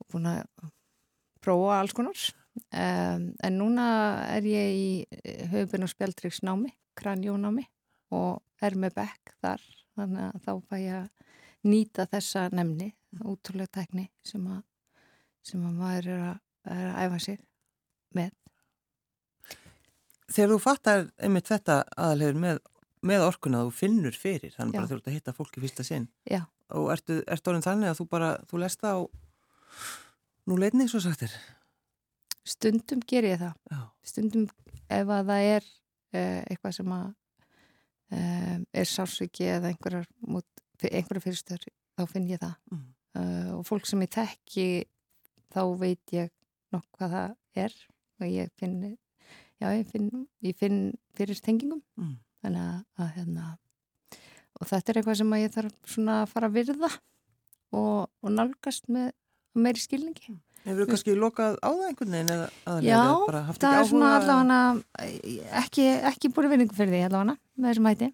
og 0.00 0.12
búin 0.12 0.30
að 0.30 0.44
prófa 1.44 1.80
alls 1.80 1.96
konar. 1.96 2.28
Um, 2.50 3.30
en 3.46 3.58
núna 3.58 3.86
er 4.34 4.46
ég 4.46 4.70
í 4.74 5.20
höfubinn 5.52 5.86
og 5.86 5.90
spjaldriksnámi, 5.92 6.72
kranjónámi 6.98 7.62
og 8.14 8.40
er 8.62 8.74
með 8.78 8.96
bekk 8.98 9.34
þar 9.42 9.62
þannig 9.98 10.24
að 10.24 10.40
þá 10.46 10.50
fæ 10.66 10.76
ég 10.80 10.96
að 10.98 11.30
nýta 11.70 12.06
þessa 12.10 12.48
nefni, 12.54 12.90
útrúlega 13.22 13.80
tekni 13.80 14.08
sem 14.26 14.42
að, 14.50 14.64
sem 15.46 15.62
að 15.66 15.78
maður 15.78 16.10
er 16.14 16.24
að, 16.26 16.40
er 16.74 16.88
að 16.88 16.98
æfa 17.04 17.20
sig 17.26 17.40
með 18.18 18.36
Þegar 20.30 20.52
þú 20.52 20.58
fattar 20.62 21.06
einmitt 21.18 21.48
þetta 21.50 21.80
aðalhegur 21.98 22.36
með, 22.38 22.60
með 23.10 23.24
orkuna 23.26 23.64
þú 23.66 23.72
finnur 23.74 24.14
fyrir, 24.14 24.52
þannig 24.54 24.76
Já. 24.76 24.78
bara 24.78 24.90
þú 24.90 24.98
ert 24.98 25.08
að 25.10 25.16
hitta 25.16 25.34
fólki 25.34 25.62
fyrsta 25.62 25.86
sinn 25.86 26.06
Já. 26.30 26.44
og 26.70 26.90
ertu, 26.94 27.18
ertu 27.26 27.50
orðin 27.50 27.66
þannig 27.66 27.90
að 27.90 28.02
þú 28.02 28.06
bara, 28.12 28.34
þú 28.50 28.62
lest 28.62 28.82
það 28.82 28.94
á 28.94 29.00
nú 30.50 30.58
leitni, 30.58 30.86
svo 30.90 31.02
sagtir 31.02 31.34
Stundum 32.50 33.02
ger 33.06 33.28
ég 33.28 33.40
það 33.40 33.54
Já. 33.70 33.80
stundum 34.02 34.46
ef 34.90 35.12
að 35.14 35.28
það 35.30 35.48
er 35.54 35.66
eh, 36.18 36.40
eitthvað 36.50 36.76
sem 36.80 36.94
að 36.96 37.08
um, 38.16 38.64
er 38.72 38.88
sársviki 38.88 39.46
eða 39.46 39.70
einhverjar, 39.70 40.08
einhverjar 40.90 41.24
fyrirstöður 41.24 41.68
þá 41.98 42.02
finn 42.10 42.28
ég 42.30 42.40
það 42.42 42.56
mm. 42.72 42.82
uh, 43.20 43.52
og 43.58 43.66
fólk 43.68 43.86
sem 43.88 44.02
ég 44.04 44.12
tekki 44.14 44.66
þá 45.54 45.62
veit 45.80 46.14
ég 46.16 46.32
nokk 46.74 46.88
hvað 46.98 47.16
það 47.16 47.64
er 47.64 47.78
og 48.20 48.26
ég 48.30 48.52
finn 48.58 48.76
já, 49.60 49.70
ég 49.74 49.86
finn, 49.90 50.10
ég 50.44 50.58
finn 50.58 50.82
fyrir 51.16 51.40
tengingum 51.44 51.82
mm. 51.98 52.14
þannig 52.44 52.66
að, 52.66 52.82
að 53.02 53.12
hérna, 53.16 53.48
og 54.58 54.70
þetta 54.70 54.92
er 54.92 55.00
eitthvað 55.00 55.20
sem 55.22 55.38
ég 55.40 55.56
þarf 55.56 55.94
svona 55.94 56.20
að 56.24 56.30
fara 56.34 56.50
að 56.50 56.58
virða 56.58 56.92
og, 57.76 58.06
og 58.08 58.30
nálgast 58.34 58.90
með 58.92 59.12
meiri 59.58 59.82
skilningi 59.82 60.32
mm. 60.32 60.40
Hefur 60.60 60.82
þú 60.82 60.86
kannski 60.90 61.14
lokað 61.16 61.54
á 61.64 61.70
það 61.70 61.84
einhvern 61.88 62.14
veginn 62.14 62.32
eða 62.34 62.48
aðlega? 62.68 62.88
Já, 62.90 63.52
það 63.62 63.76
er 63.76 63.86
svona 63.88 64.10
allavega 64.18 64.58
ekki, 65.62 65.86
ekki 66.10 66.30
búið 66.36 66.52
vinningu 66.54 66.76
fyrir 66.76 66.92
því 66.92 67.00
allavega 67.06 67.36
með 67.56 67.70
þessum 67.70 67.88
hætti. 67.90 68.08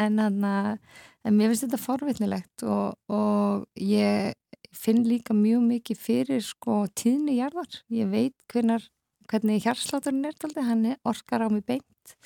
En, 0.00 0.24
en 0.26 1.36
mér 1.38 1.52
finnst 1.52 1.66
þetta 1.68 1.80
forvitnilegt 1.84 2.66
og, 2.66 2.98
og 3.14 3.68
ég 3.78 4.34
finn 4.74 5.04
líka 5.06 5.36
mjög 5.38 5.62
mikið 5.68 6.02
fyrir 6.02 6.42
sko 6.44 6.82
tíðni 6.98 7.38
jarðar. 7.38 7.80
Ég 7.94 8.10
veit 8.10 8.36
hvernar, 8.50 8.90
hvernig 9.30 9.62
hjarslátturinn 9.62 10.26
er 10.26 10.34
taldi, 10.34 10.66
hann 10.66 10.88
orkar 11.06 11.46
á 11.46 11.48
mig 11.48 11.62
beint. 11.68 12.16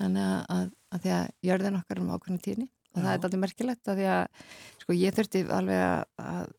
Þannig 0.00 0.26
að, 0.26 0.40
að, 0.50 0.70
að 0.90 1.04
því 1.04 1.14
að 1.20 1.26
jörðin 1.46 1.78
okkar 1.78 2.00
er 2.00 2.02
um 2.02 2.14
ákveðinu 2.16 2.42
tíni 2.42 2.70
og 2.94 3.00
það 3.02 3.08
Já. 3.08 3.14
er 3.14 3.24
alltaf 3.26 3.40
merkilegt 3.42 3.90
að 3.90 4.00
því 4.00 4.06
að 4.14 4.50
sko 4.82 4.96
ég 4.98 5.16
þurfti 5.16 5.42
alveg 5.54 5.82
að, 5.82 6.02
að 6.22 6.52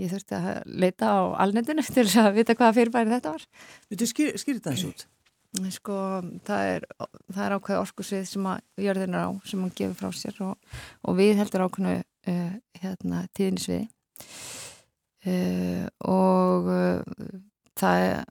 ég 0.00 0.12
þurfti 0.12 0.38
að 0.38 0.62
leita 0.84 1.10
á 1.12 1.20
alnetinu 1.46 1.84
til 1.96 2.06
að 2.22 2.32
vita 2.38 2.56
hvaða 2.56 2.78
fyrirbæri 2.80 3.14
þetta 3.16 3.36
var. 3.36 3.46
Þú 3.92 4.10
skýr, 4.12 4.40
skýr 4.40 4.58
þetta 4.60 4.74
eins 4.74 4.88
út? 4.90 5.06
sko 5.72 5.96
það 6.44 6.70
er, 6.74 6.86
það 7.32 7.42
er 7.44 7.54
ákveð 7.56 7.80
orkusvið 7.80 8.24
sem 8.28 8.48
að 8.50 8.84
jörðin 8.86 9.16
er 9.16 9.28
á 9.28 9.30
sem 9.48 9.62
hann 9.62 9.74
gefur 9.78 9.96
frá 10.00 10.18
sér 10.18 10.40
og, 10.44 10.54
og 11.06 11.16
við 11.16 11.40
heldur 11.40 11.66
ákveðinu 11.66 11.94
uh, 12.02 12.56
hérna 12.82 13.22
tíðinisviði 13.36 13.86
uh, 15.30 15.86
og 16.12 16.70
uh, 16.72 17.32
það 17.78 18.04
er 18.04 18.24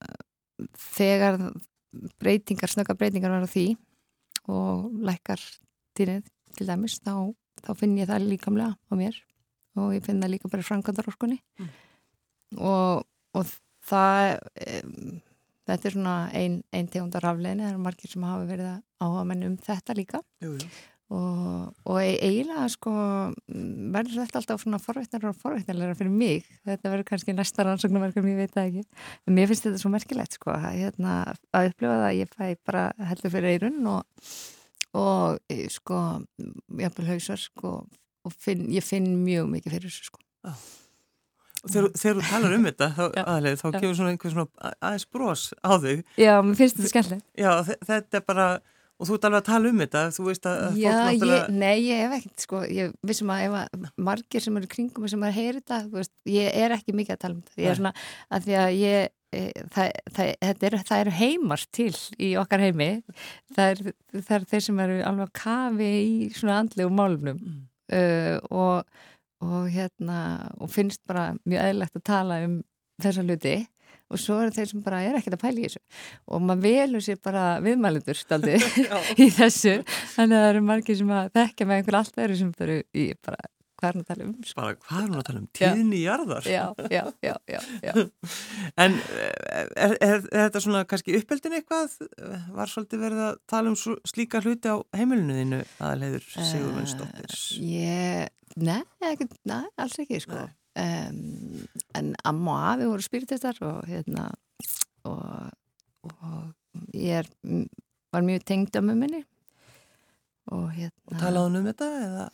þegar 0.78 1.40
breytingar, 2.22 2.72
snögga 2.72 2.98
breytingar 2.98 3.38
á 3.42 3.50
því 3.50 3.68
og 4.52 4.92
lækkar 5.06 5.42
tíðnið 5.98 6.30
til 6.56 6.68
dæmis 6.70 7.00
þá, 7.02 7.32
þá 7.64 7.72
finn 7.80 7.98
ég 8.00 8.10
það 8.12 8.30
líkamlega 8.30 8.76
á 8.76 8.94
mér 8.98 9.18
og 9.76 9.94
ég 9.96 10.04
finn 10.06 10.24
það 10.24 10.36
líka 10.36 10.52
bara 10.52 10.64
í 10.64 10.70
framkvæmdarorkunni. 10.70 11.40
Mm. 11.60 11.72
og, 12.60 13.06
og 13.36 13.56
það 13.86 14.38
um, 14.66 15.22
þetta 15.66 15.90
er 15.90 15.96
svona 15.96 16.18
ein, 16.38 16.58
ein 16.76 16.90
tegundar 16.92 17.26
rafleginni, 17.26 17.66
það 17.66 17.74
eru 17.74 17.86
margir 17.86 18.12
sem 18.12 18.26
hafa 18.26 18.50
verið 18.50 18.68
að 18.72 18.84
áhuga 19.06 19.24
menn 19.32 19.48
um 19.48 19.56
þetta 19.66 19.96
líka. 19.98 20.22
Jú, 20.44 20.52
jú. 20.62 20.70
og, 21.16 21.74
og 21.86 22.00
e- 22.02 22.20
eiginlega 22.28 22.68
sko 22.74 22.94
verður 23.96 24.22
þetta 24.22 24.42
alltaf 24.42 24.64
svona 24.64 24.82
forveitnar 24.82 25.28
og 25.30 25.38
forveitnarlega 25.42 25.98
fyrir 26.00 26.14
mig. 26.14 26.50
Þetta 26.70 26.94
verður 26.94 27.10
kannski 27.12 27.38
næsta 27.38 27.66
rannsóknarverkum, 27.66 28.30
ég 28.32 28.42
veit 28.44 28.56
það 28.56 28.72
ekki. 28.72 29.04
En 29.26 29.38
mér 29.38 29.52
finnst 29.52 29.70
þetta 29.70 29.82
svo 29.82 29.94
merkilegt 29.94 30.40
sko 30.40 30.54
að, 30.56 30.68
hérna, 30.80 31.20
að 31.52 31.72
upplifa 31.72 32.00
það 32.00 32.10
að 32.10 32.20
ég 32.22 32.36
fæ 32.38 32.70
bara 32.70 32.88
heldur 33.12 33.36
fyrir 33.36 33.56
eirun 33.56 33.94
og, 33.96 34.34
og 35.02 35.40
e, 35.52 35.62
sko 35.74 36.02
jafnvel 36.86 37.14
hausar 37.14 37.42
sko 37.42 37.78
og 37.82 38.02
finn, 38.34 38.66
ég 38.74 38.84
finn 38.86 39.12
mjög 39.26 39.50
mikið 39.54 39.76
fyrir 39.78 39.90
þessu 39.94 40.10
sko. 40.10 40.20
Og 41.66 41.72
þegar, 41.74 41.88
þegar 41.98 42.18
þú 42.20 42.24
talar 42.30 42.54
um 42.60 42.66
þetta, 42.70 42.88
þá, 42.94 43.04
aðlega, 43.26 43.58
þá 43.58 43.68
kemur 43.80 43.96
svona 43.98 44.12
einhver 44.14 44.34
svona 44.36 44.72
aðeins 44.86 45.06
brós 45.16 45.44
á 45.66 45.72
þig. 45.82 46.04
Já, 46.22 46.34
mér 46.46 46.58
finnst 46.60 46.78
þetta 46.78 46.92
skemmtilegt. 46.92 47.26
Já, 47.42 47.52
þe- 47.66 47.78
þetta 47.90 48.20
er 48.20 48.26
bara, 48.30 48.46
og 49.02 49.10
þú 49.10 49.18
ert 49.18 49.26
alveg 49.30 49.42
að 49.42 49.48
tala 49.50 49.72
um 49.74 49.82
þetta, 49.82 50.04
þú 50.14 50.26
veist 50.28 50.46
að, 50.52 50.60
Já, 50.62 50.70
fólk 50.70 50.84
ég, 50.86 51.00
náttúrulega... 51.10 51.56
nei, 51.58 51.76
ég 51.88 52.04
hef 52.04 52.14
ekkert 52.20 52.46
sko, 52.46 52.62
ég 52.70 52.94
vissum 53.10 53.34
að 53.34 53.44
ef 53.48 53.58
að 53.64 53.90
margir 54.12 54.46
sem 54.46 54.62
eru 54.62 54.70
kringum 54.76 55.10
sem 55.10 55.26
er 55.26 55.34
að 55.34 55.40
heyra 55.42 55.58
þetta, 55.64 55.82
þú 55.90 56.00
veist, 56.04 56.14
ég 56.36 56.62
er 56.66 56.78
ekki 56.78 56.98
mikið 57.02 57.18
að 57.18 57.22
tala 57.26 57.34
um 57.40 57.44
þetta, 57.50 57.62
ég 57.66 57.72
er 57.74 57.80
svona 57.82 57.94
að 58.30 58.46
því 58.46 58.58
að 58.62 58.78
ég, 58.84 59.10
e, 59.34 59.44
það, 59.74 59.92
það, 60.20 60.32
þetta 60.46 60.70
eru, 60.70 60.84
það 60.94 61.04
eru 61.08 61.16
heimar 61.18 61.66
til 61.80 61.92
í 62.22 62.34
okkar 62.46 62.64
heimi, 62.70 62.92
það 63.58 63.74
er, 63.74 63.84
það 64.22 64.36
er 64.38 64.48
þeir 64.54 64.68
sem 64.70 64.84
eru 64.86 65.02
alveg 65.10 65.34
kafi 65.42 65.90
í 66.06 66.30
svona 66.38 66.62
andlegu 66.62 66.94
málumnum 66.94 67.42
Mm. 67.42 67.64
Uh, 67.94 68.38
og, 68.50 68.84
og 69.46 69.70
hérna, 69.74 70.20
og 70.60 70.72
finnst 70.74 71.04
bara 71.08 71.34
mjög 71.44 71.70
eðlilegt 71.70 72.02
að 72.02 72.06
tala 72.12 72.42
um 72.48 72.60
þessa 73.04 73.26
hluti. 73.26 73.56
Og 74.14 74.22
svo 74.22 74.36
eru 74.38 74.54
þeir 74.54 74.68
sem 74.70 74.82
bara 74.86 75.00
er 75.02 75.16
ekkert 75.18 75.40
að 75.40 75.42
pæla 75.42 75.62
í 75.64 75.66
þessu. 75.66 75.80
Og 76.30 76.44
maður 76.46 76.66
velur 76.68 77.02
sér 77.02 77.18
bara 77.26 77.46
viðmælendur 77.66 78.20
staldi 78.20 78.60
Já. 78.86 79.00
í 79.26 79.30
þessu. 79.34 79.80
Þannig 80.14 80.38
að 80.38 80.44
það 80.44 80.50
eru 80.52 80.64
margir 80.68 81.00
sem 81.00 81.14
að 81.18 81.32
þekka 81.40 81.66
með 81.66 81.82
einhver 81.82 81.98
allt 82.02 82.22
öðru 82.22 82.38
sem 82.42 82.52
bara, 82.60 82.78
í 82.94 83.06
bara 83.26 83.50
hvað 83.80 83.88
er 83.90 83.96
hann 83.96 84.04
að 84.04 84.10
tala 84.10 84.26
um 84.26 84.34
sko. 84.48 84.58
Bara, 84.62 84.76
hvað 84.86 85.00
er 85.02 85.10
hún 85.10 85.20
að 85.20 85.26
tala 85.30 85.42
um? 85.42 85.48
Tíðni 85.60 86.00
jarðar? 86.02 86.48
já, 86.50 86.64
já, 86.92 87.04
já, 87.26 87.34
já, 87.52 87.60
já. 87.86 87.94
En 88.86 88.98
er, 89.06 89.70
er, 89.78 89.96
er 90.02 90.22
þetta 90.32 90.62
svona 90.66 90.84
kannski 90.90 91.16
uppeldin 91.20 91.58
eitthvað? 91.60 91.96
Var 92.56 92.72
svolítið 92.72 93.04
verið 93.06 93.24
að 93.30 93.40
tala 93.52 93.72
um 93.72 93.78
svo, 93.80 93.96
slíka 94.08 94.42
hluti 94.44 94.72
á 94.72 94.78
heimilinu 94.98 95.38
þínu 95.42 95.62
aðleiður 95.90 96.28
Sigurmundsdóttir? 96.36 97.36
Eh, 97.60 97.70
ég, 97.76 98.34
nei, 98.64 98.82
ekki, 99.12 99.30
nei, 99.52 99.64
alls 99.82 100.00
ekki 100.04 100.22
sko. 100.24 100.46
um, 100.80 101.22
en 101.96 102.12
amma 102.28 102.56
og 102.58 102.66
afi 102.74 102.90
voru 102.92 103.06
spiritistar 103.06 103.62
og 103.64 103.86
hérna 103.88 104.28
og, 105.08 105.54
og 106.10 106.42
ég 106.96 107.22
er, 107.24 107.30
var 108.12 108.26
mjög 108.28 108.44
tengd 108.50 108.76
ömmu 108.82 108.96
minni 109.00 109.22
og 110.52 110.68
hérna 110.76 110.92
Og 111.10 111.18
talaði 111.22 111.48
hún 111.48 111.60
um 111.62 111.68
þetta? 111.72 111.88
Eða? 112.06 112.26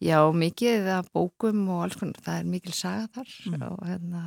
Já, 0.00 0.18
mikið 0.32 0.88
af 0.96 1.10
bókum 1.12 1.66
og 1.68 1.84
alls 1.84 1.98
konar, 2.00 2.20
það 2.24 2.38
er 2.40 2.46
mikil 2.48 2.72
saga 2.72 3.08
þar 3.12 3.32
Mm. 3.50 3.62
og 3.68 3.82
hérna 3.84 4.22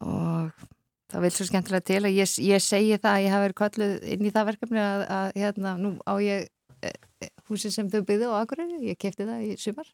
og 0.00 0.66
það 1.10 1.22
vil 1.24 1.30
svo 1.34 1.46
skemmtilega 1.48 1.86
til 1.86 2.02
að 2.04 2.14
ég, 2.14 2.32
ég 2.46 2.62
segi 2.62 2.98
það 2.98 3.12
að 3.12 3.24
ég 3.24 3.32
hafi 3.34 3.44
verið 3.46 3.60
kalluð 3.60 3.94
inn 4.12 4.26
í 4.26 4.32
það 4.34 4.48
verkefni 4.50 4.82
að, 4.82 5.04
að 5.18 5.28
hérna, 5.40 5.76
nú 5.80 5.92
á 6.06 6.14
ég 6.22 6.48
e, 6.82 6.92
e, 7.22 7.28
húsin 7.48 7.74
sem 7.74 7.90
þau 7.90 8.02
byggðu 8.06 8.30
á 8.30 8.38
Akureyri, 8.42 8.80
ég 8.90 8.98
kefti 9.00 9.26
það 9.26 9.46
í 9.46 9.56
sumar 9.58 9.90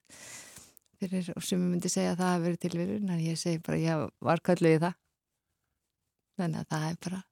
fyrir, 1.01 1.33
og 1.37 1.43
sumar 1.47 1.69
myndi 1.73 1.93
segja 1.93 2.13
að 2.15 2.23
það 2.23 2.33
hafi 2.33 2.45
verið 2.47 2.63
tilverun, 2.67 3.13
en 3.13 3.23
ég 3.25 3.39
segi 3.41 3.63
bara 3.65 3.79
ég 3.81 4.09
var 4.21 4.43
kalluð 4.45 4.77
í 4.77 4.83
það 4.83 4.99
þannig 6.41 6.59
að 6.61 6.69
það 6.73 6.89
er 6.89 6.99
bara 7.07 7.23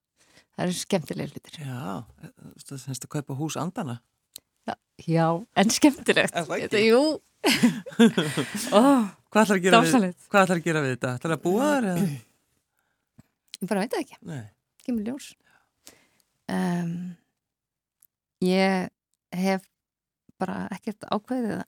það 0.54 0.64
er 0.64 0.78
skemmtilega 0.78 1.35
hlutir 1.35 1.61
Já, 1.64 1.85
það 2.64 2.85
finnst 2.87 3.06
að 3.06 3.12
kaupa 3.16 3.37
hús 3.38 3.56
andana. 3.61 4.00
Já, 5.09 5.26
en 5.56 5.70
skemmtilegt 5.72 6.35
Er 6.37 6.44
það 6.48 6.64
ekki? 6.66 6.80
Jú 6.90 7.00
Ó, 8.76 8.80
Hvað 9.30 9.44
ætlar 9.44 9.56
að 9.56 9.62
gera, 9.64 9.78
við, 9.80 9.87
dásalegt 9.92 10.26
hvað 10.28 10.42
ætlar 10.44 10.59
að, 10.59 10.64
gera 10.66 10.83
við 10.85 10.92
þetta? 10.96 11.12
Ætlar 11.20 11.35
að 11.37 11.42
búa 11.44 11.68
þar? 11.70 11.87
Eða? 11.92 12.09
Ég 13.61 13.70
bara 13.70 13.85
veit 13.85 13.94
það 13.94 14.02
ekki 14.04 14.18
Nei. 14.30 14.42
kemur 14.85 15.06
ljós 15.09 15.28
um, 16.50 16.92
ég 18.44 18.88
hef 19.44 19.66
bara 20.40 20.62
ekkert 20.74 21.04
ákveðið 21.12 21.54
það 21.54 21.64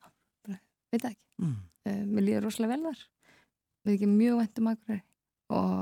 bara, 0.49 0.61
veit 0.93 1.03
það 1.07 1.11
ekki 1.15 1.21
Mm. 1.43 1.55
uh, 1.89 2.03
mér 2.07 2.23
líður 2.27 2.45
rosalega 2.47 2.77
vel 2.77 2.85
þar 2.93 2.99
við 3.89 3.95
ekki 3.97 4.07
mjög 4.13 4.37
væntum 4.43 4.67
akkur 4.71 4.99
og 5.57 5.73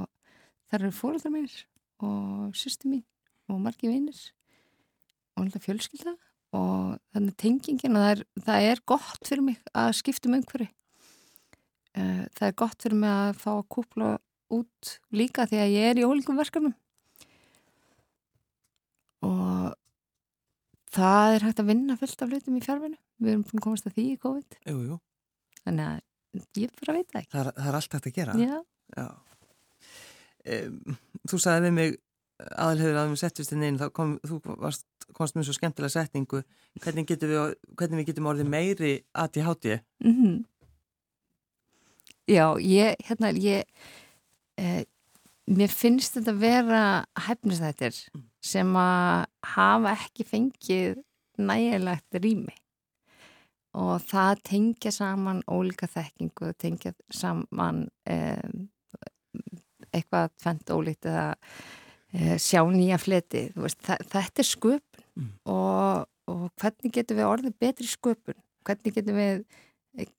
þar 0.71 0.85
eru 0.87 0.93
fóröldar 0.97 1.33
mínir 1.35 1.57
og 2.07 2.55
sýstu 2.57 2.89
mín 2.89 3.03
og 3.51 3.59
margi 3.61 3.91
vinnir 3.91 4.21
og 5.35 5.43
alltaf 5.43 5.67
fjölskylda 5.67 6.15
og 6.57 6.99
þannig 7.15 7.37
tengingin 7.39 7.97
og 7.97 8.03
það 8.05 8.13
er, 8.13 8.23
það 8.47 8.69
er 8.71 8.83
gott 8.93 9.29
fyrir 9.29 9.47
mig 9.47 9.59
að 9.71 9.93
skipta 10.01 10.31
um 10.31 10.37
einhverju 10.39 10.67
uh, 10.67 12.25
það 12.37 12.47
er 12.49 12.57
gott 12.65 12.83
fyrir 12.83 12.99
mig 12.99 13.13
að 13.15 13.41
fá 13.45 13.51
að 13.55 13.69
kúpla 13.77 14.11
út 14.51 14.95
líka 15.15 15.47
því 15.47 15.61
að 15.63 15.75
ég 15.77 15.91
er 15.93 16.01
í 16.03 16.07
ólíkum 16.09 16.41
verkefnum 16.41 16.75
og 19.27 19.77
það 20.91 21.37
er 21.37 21.47
hægt 21.47 21.63
að 21.63 21.71
vinna 21.71 21.99
fullt 22.01 22.25
af 22.25 22.33
hlutum 22.33 22.59
í 22.59 22.65
fjárvinu 22.65 22.99
við 23.21 23.35
erum 23.35 23.47
búin 23.47 23.61
að 23.61 23.67
komast 23.69 23.87
að 23.87 23.97
því 23.99 24.07
í 24.11 24.21
COVID 24.25 24.59
Jú, 24.65 24.77
jú. 24.89 25.01
þannig 25.63 25.87
að 25.87 26.61
ég 26.65 26.75
bara 26.81 26.97
veit 26.99 27.11
það 27.11 27.21
ekki 27.23 27.35
Það 27.35 27.43
er, 27.43 27.53
það 27.59 27.71
er 27.71 27.79
allt 27.81 27.97
hægt 27.97 28.09
að 28.11 28.17
gera. 28.19 28.39
Já, 28.41 28.59
Já. 28.97 29.09
Um, 30.51 30.97
þú 31.29 31.39
sagði 31.45 31.67
við 31.69 31.75
mig 31.77 31.99
aðalhefur 32.57 33.01
að 33.01 33.11
við 33.13 33.21
settist 33.23 33.55
inn 33.55 33.67
einn 33.67 33.81
þá 33.81 33.89
kom, 33.97 34.15
þú 34.27 34.41
varst, 34.63 34.87
komst 35.17 35.37
með 35.37 35.49
svo 35.49 35.57
skemmtilega 35.57 35.95
setningu. 35.95 36.43
Hvernig 36.83 37.09
getum 37.11 37.33
við, 37.33 37.59
hvernig 37.79 38.03
við 38.03 38.13
getum 38.13 38.31
orðið 38.33 38.55
meiri 38.55 38.95
ADHD 39.13 39.81
mm 40.05 40.41
Já, 42.31 42.55
ég, 42.63 42.95
hérna, 43.03 43.33
ég, 43.35 43.65
eh, 44.55 44.85
mér 45.51 45.73
finnst 45.73 46.15
þetta 46.15 46.35
vera 46.39 46.83
hæfnistættir 47.19 47.97
sem 48.39 48.71
að 48.79 49.25
hafa 49.57 49.97
ekki 49.97 50.27
fengið 50.29 51.01
nægilegt 51.43 52.21
rými. 52.23 52.55
Og 53.75 53.99
það 54.03 54.45
tengja 54.47 54.93
saman 54.95 55.43
ólíka 55.51 55.89
þekkingu, 55.91 56.53
tengja 56.59 56.93
saman 57.11 57.89
eh, 58.07 58.39
eitthvað 59.91 60.31
tvent 60.39 60.71
ólíkt 60.71 61.11
eða 61.11 61.35
sjá 62.13 62.63
nýja 62.67 62.99
fleti, 63.01 63.47
veist, 63.55 63.81
þetta 63.87 64.43
er 64.43 64.49
sköpun. 64.49 65.07
Mm. 65.21 65.31
og, 65.53 66.07
og 66.31 66.45
hvernig 66.63 66.93
getum 66.95 67.19
við 67.19 67.27
orðið 67.27 67.55
betri 67.61 67.89
sköpun, 67.91 68.37
hvernig 68.65 68.95
getum 68.95 69.17
við 69.19 69.41
eh, 69.99 70.11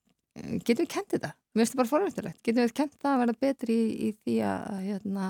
getum 0.66 0.84
við 0.84 0.90
kent 0.92 1.14
þetta? 1.16 1.32
Mér 1.52 1.64
finnst 1.64 1.74
þetta 1.74 1.82
bara 1.82 1.92
forvægtilegt, 1.92 2.42
getum 2.46 2.66
við 2.66 2.74
kent 2.78 2.98
það 3.00 3.14
að 3.14 3.22
verða 3.24 3.38
betri 3.46 3.78
í, 3.78 3.88
í 4.08 4.10
því 4.20 4.36
að 4.50 4.76
hérna, 4.88 5.30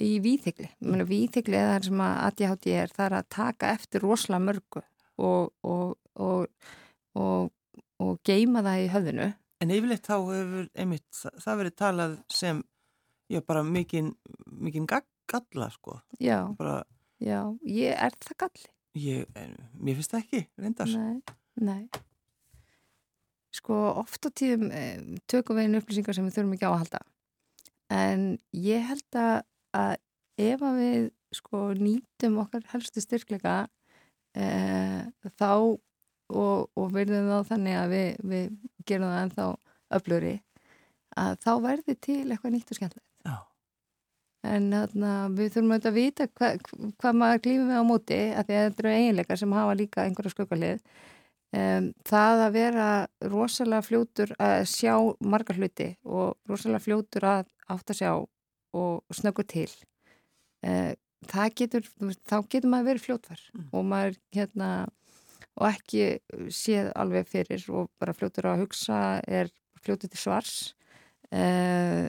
í 0.00 0.10
víþykli, 0.24 0.70
víþykli 1.12 1.58
eða 1.60 1.74
það 1.76 1.86
sem 1.90 2.02
að 2.06 2.16
ADHD 2.26 2.66
er 2.80 2.96
það 2.96 3.06
er 3.06 3.16
að 3.20 3.30
taka 3.36 3.70
eftir 3.76 4.04
rosalega 4.06 4.46
mörgu 4.48 4.82
og, 5.20 5.52
og, 5.68 5.94
og, 6.16 6.74
og, 7.20 7.52
og 8.02 8.18
geima 8.26 8.64
það 8.64 8.82
í 8.86 8.90
höfðinu. 8.96 9.30
En 9.62 9.70
yfirleitt 9.76 10.08
þá 10.08 10.16
hefur 10.16 10.68
einmitt 10.74 11.20
það, 11.20 11.58
verið 11.60 11.76
talað 11.78 12.18
sem 12.32 12.64
já, 13.30 13.40
bara 13.46 13.62
mikinn 13.62 14.14
mikinn 14.58 14.88
gag- 14.90 15.06
galla 15.30 15.68
sko 15.74 15.98
já, 16.18 16.38
bara, 16.58 16.82
já, 17.22 17.40
ég 17.68 17.94
er 17.96 18.16
það 18.22 18.40
galli 18.46 18.70
ég, 18.98 19.28
en, 19.38 19.54
mér 19.78 20.00
finnst 20.00 20.16
það 20.16 20.24
ekki 20.24 20.46
reyndar 20.58 20.96
Nei, 20.96 21.36
nei. 21.60 22.02
Sko, 23.52 23.76
oft 24.00 24.24
á 24.24 24.30
tíðum 24.32 24.70
eh, 24.72 25.00
tökum 25.28 25.58
við 25.58 25.68
inn 25.68 25.76
upplýsingar 25.76 26.16
sem 26.16 26.24
við 26.24 26.38
þurfum 26.38 26.54
ekki 26.56 26.68
á 26.68 26.72
að 26.72 26.78
halda. 26.82 27.00
En 27.92 28.22
ég 28.56 28.86
held 28.88 29.18
að, 29.20 29.34
að 29.76 29.96
ef 30.40 30.64
að 30.64 30.78
við 30.80 31.02
sko 31.36 31.60
nýtum 31.76 32.38
okkar 32.40 32.64
helstu 32.72 33.02
styrkleika 33.04 33.56
uh, 33.66 35.02
þá 35.36 35.52
og, 35.52 36.72
og 36.72 36.88
verðum 36.92 37.28
þá 37.28 37.52
þannig 37.52 37.78
að 37.78 37.92
við, 37.92 38.08
við 38.32 38.56
gerum 38.88 39.12
það 39.12 39.22
ennþá 39.26 39.46
öfluri 39.98 40.34
að 41.20 41.38
þá 41.44 41.52
verði 41.66 41.96
til 42.00 42.20
eitthvað 42.24 42.54
nýtt 42.56 42.72
og 42.72 42.80
skemmtilegt. 42.80 43.11
En 44.42 44.68
þarna, 44.74 45.12
við 45.36 45.52
þurfum 45.54 45.72
auðvitað 45.72 45.92
að 45.92 45.98
vita 46.00 46.26
hva, 46.34 46.48
hvað 46.98 47.18
maður 47.20 47.42
klífum 47.44 47.68
við 47.70 47.78
á 47.78 47.84
móti 47.86 48.20
að 48.32 48.48
því 48.48 48.56
að 48.58 48.64
þetta 48.66 48.82
eru 48.82 48.94
eiginleikar 48.96 49.40
sem 49.42 49.56
hafa 49.58 49.76
líka 49.78 50.06
einhverja 50.06 50.34
skuggalið. 50.34 50.82
Um, 51.52 51.90
það 52.08 52.42
að 52.46 52.54
vera 52.56 52.88
rosalega 53.28 53.84
fljótur 53.84 54.30
að 54.40 54.62
sjá 54.72 54.94
margar 55.20 55.58
hluti 55.60 55.90
og 56.08 56.38
rosalega 56.48 56.80
fljótur 56.80 57.26
að 57.28 57.50
átt 57.74 57.92
að 57.92 57.98
sjá 57.98 58.12
og 58.72 59.12
snöggur 59.12 59.44
til 59.52 59.68
uh, 60.64 60.94
það 61.28 61.54
getur, 61.60 61.88
þá 62.24 62.36
getur 62.48 62.72
maður 62.72 62.88
verið 62.88 63.06
fljótvar 63.06 63.42
mm. 63.52 63.66
og 63.68 63.86
maður 63.90 64.18
hérna 64.34 64.70
og 65.60 65.66
ekki 65.68 66.06
séð 66.48 66.88
alveg 66.96 67.28
fyrir 67.28 67.66
og 67.68 67.90
bara 68.00 68.16
fljótur 68.16 68.48
að 68.48 68.64
hugsa 68.64 68.98
er 69.28 69.52
fljótur 69.84 70.08
til 70.12 70.22
svars 70.22 70.54
uh, 71.28 72.08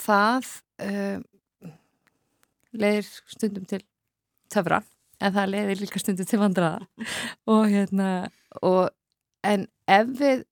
það 0.00 0.48
uh, 0.84 1.20
leiðir 2.72 3.10
stundum 3.30 3.66
til 3.68 3.82
töfra 4.52 4.80
en 5.20 5.34
það 5.36 5.52
leiðir 5.54 5.82
líka 5.82 6.02
stundum 6.02 6.28
til 6.28 6.40
vandraða 6.40 7.08
og 7.54 7.64
hérna 7.70 8.10
og, 8.62 8.90
en 9.46 9.66
ef 9.90 10.14
við 10.20 10.44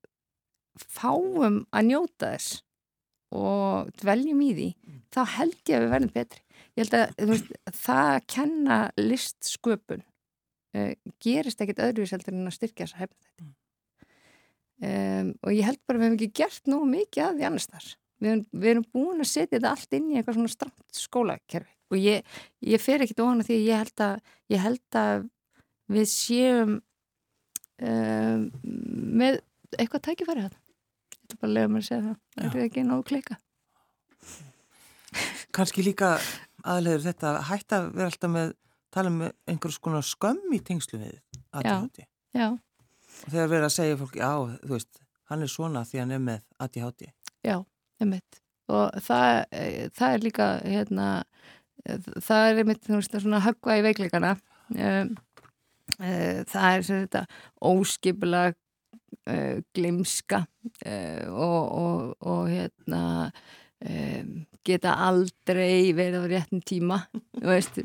fáum 0.79 1.65
að 1.75 1.89
njóta 1.91 2.35
þess 2.35 2.61
og 3.35 3.91
dveljum 4.01 4.43
í 4.45 4.53
því 4.55 4.69
mm. 4.73 5.01
þá 5.13 5.23
held 5.37 5.59
ég 5.69 5.77
að 5.77 5.83
við 5.85 5.91
verðum 5.93 6.13
betri. 6.15 6.45
Ég 6.79 6.87
held 6.87 6.95
að 6.97 7.27
veist, 7.29 7.49
það 7.75 8.11
að 8.15 8.27
kenna 8.33 8.79
listsköpun 8.97 10.05
uh, 10.79 10.93
gerist 11.21 11.61
ekkit 11.65 11.83
öðruvís 11.85 12.15
heldur 12.15 12.37
en 12.37 12.49
að 12.49 12.57
styrkja 12.57 12.87
þessa 12.87 13.03
hefna 13.03 13.25
þetta 13.27 13.49
um, 14.83 15.33
og 15.43 15.55
ég 15.55 15.67
held 15.67 15.81
bara 15.87 15.99
að 15.99 16.03
við 16.03 16.09
hefum 16.09 16.19
ekki 16.19 16.39
gert 16.41 16.71
nú 16.71 16.83
mikið 16.89 17.25
að 17.25 17.39
því 17.39 17.49
annars 17.49 17.69
þar 17.73 17.89
við 18.19 18.31
erum, 18.33 18.45
við 18.53 18.71
erum 18.73 18.87
búin 18.95 19.25
að 19.25 19.31
setja 19.33 19.57
þetta 19.57 19.73
allt 19.75 19.99
inn 19.99 20.11
í 20.11 20.19
eitthvað 20.19 20.39
svona 20.39 20.53
stramt 20.55 21.01
skólakerfi 21.03 21.75
og 21.89 22.01
ég, 22.03 22.39
ég 22.69 22.83
fer 22.83 23.05
ekkit 23.05 23.23
ofan 23.25 23.43
að 23.43 23.51
því 23.51 23.59
ég 23.65 23.83
held 23.83 24.05
að, 24.05 24.33
ég 24.53 24.65
held 24.65 24.99
að 25.01 25.27
við 25.89 26.09
séum 26.13 26.75
um, 27.81 28.47
með 29.23 29.41
eitthvað 29.79 30.07
tækifæri 30.11 30.47
þetta 30.47 30.63
þetta 31.19 31.37
er 31.37 31.41
bara 31.43 31.51
að 31.51 31.57
lega 31.57 31.73
mér 31.73 31.85
að 31.85 31.89
segja 31.89 32.05
það 32.09 32.17
það 32.35 32.59
er 32.59 32.69
ekki 32.69 32.87
nógu 32.89 33.09
kleika 33.13 33.39
Kanski 35.57 35.85
líka 35.87 36.17
aðlegur 36.69 37.07
þetta 37.07 37.35
hægt 37.49 37.75
að 37.77 37.93
vera 37.95 38.11
alltaf 38.11 38.33
með 38.33 38.57
tala 38.95 39.13
um 39.13 39.25
einhvers 39.49 39.79
konar 39.83 40.07
skömm 40.07 40.55
í 40.57 40.61
tengslu 40.65 41.01
við 41.01 41.19
ADHD. 41.53 42.05
Já, 42.35 42.41
já. 42.41 42.49
Og 43.19 43.33
þegar 43.33 43.51
verður 43.53 43.67
að 43.69 43.75
segja 43.75 43.99
fólki, 43.99 44.21
já, 44.23 44.33
þú 44.63 44.75
veist, 44.75 45.01
hann 45.31 45.45
er 45.45 45.53
svona 45.53 45.85
því 45.89 46.01
hann 46.03 46.15
er 46.15 46.23
með 46.25 46.45
ADHD. 46.65 47.09
Já, 47.47 47.57
einmitt. 48.03 48.43
Og 48.69 48.93
það, 49.01 49.45
það 49.97 50.15
er 50.15 50.25
líka, 50.25 50.47
hérna, 50.65 51.09
það 52.21 52.51
er 52.51 52.63
einmitt 52.63 52.91
svona 53.09 53.43
höggva 53.45 53.79
í 53.81 53.85
veikleikana. 53.87 54.37
Uh, 54.69 55.09
það 55.99 56.67
er 56.69 56.83
þetta 56.85 57.23
óskipulag 57.65 58.53
uh, 58.53 59.63
glimska 59.75 60.45
og, 61.33 61.63
og, 61.73 62.13
og 62.21 62.51
hérna 62.53 63.01
geta 64.67 64.93
aldrei 65.07 65.95
verið 65.95 66.25
á 66.27 66.31
réttin 66.33 66.63
tíma 66.67 66.97
veist, 67.39 67.79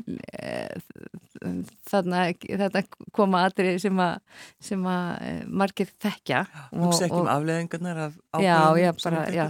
þannig 1.86 2.42
að 2.50 2.64
þetta 2.64 2.82
koma 3.14 3.44
aðrið 3.46 3.78
sem 3.84 4.00
að, 4.02 4.16
sem 4.58 4.88
að 4.90 5.46
margir 5.46 5.92
þekkja 6.02 6.42
veist 6.74 7.06
ekki 7.06 7.20
um 7.20 7.30
afleðingarnar 7.30 8.02
af 8.08 8.18
ákveðum 8.34 8.48
Já, 8.48 8.82
já, 8.82 8.90
bara, 9.04 9.22
já 9.30 9.46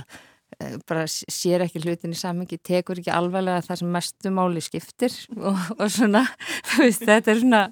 bara 0.88 1.04
sér 1.08 1.64
ekki 1.64 1.82
hlutin 1.82 2.14
í 2.14 2.18
samengi, 2.18 2.58
tekur 2.62 3.00
ekki 3.00 3.12
alvarlega 3.14 3.64
það 3.66 3.80
sem 3.80 3.92
mestu 3.96 4.32
máli 4.34 4.62
skiptir 4.64 5.14
og, 5.48 5.60
og 5.78 5.90
svona, 5.92 6.24
veist, 6.78 7.04
þetta 7.04 7.34
er 7.34 7.42
svona 7.42 7.62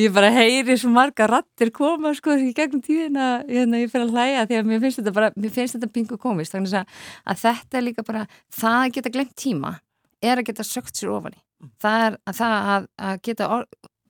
ég 0.00 0.14
bara 0.16 0.32
heyri 0.34 0.78
svo 0.80 0.92
marga 0.94 1.28
rattir 1.30 1.72
koma 1.74 2.14
sko 2.16 2.38
í 2.38 2.54
gegnum 2.56 2.84
tíðina 2.86 3.28
hérna, 3.48 3.82
ég 3.82 3.92
fyrir 3.92 4.08
að 4.08 4.16
hlæja 4.16 4.48
því 4.48 4.60
að 4.60 4.72
mér 4.72 4.82
finnst 4.86 5.02
þetta 5.02 5.16
bara 5.18 5.30
mér 5.36 5.54
finnst 5.58 5.78
þetta 5.78 5.92
pingu 5.94 6.18
komist, 6.20 6.56
þannig 6.56 6.80
að, 6.80 6.98
að 7.26 7.44
þetta 7.44 7.80
er 7.80 7.86
líka 7.86 8.06
bara, 8.06 8.26
það 8.54 8.80
að 8.80 8.98
geta 8.98 9.14
glemt 9.16 9.38
tíma 9.38 9.76
er 10.20 10.40
að 10.40 10.50
geta 10.50 10.66
sökt 10.66 10.98
sér 10.98 11.14
ofan 11.14 11.36
í. 11.36 11.40
Það 11.80 12.04
er 12.06 12.18
að, 12.30 12.42
að, 12.74 12.86
að 13.08 13.22
geta 13.26 13.48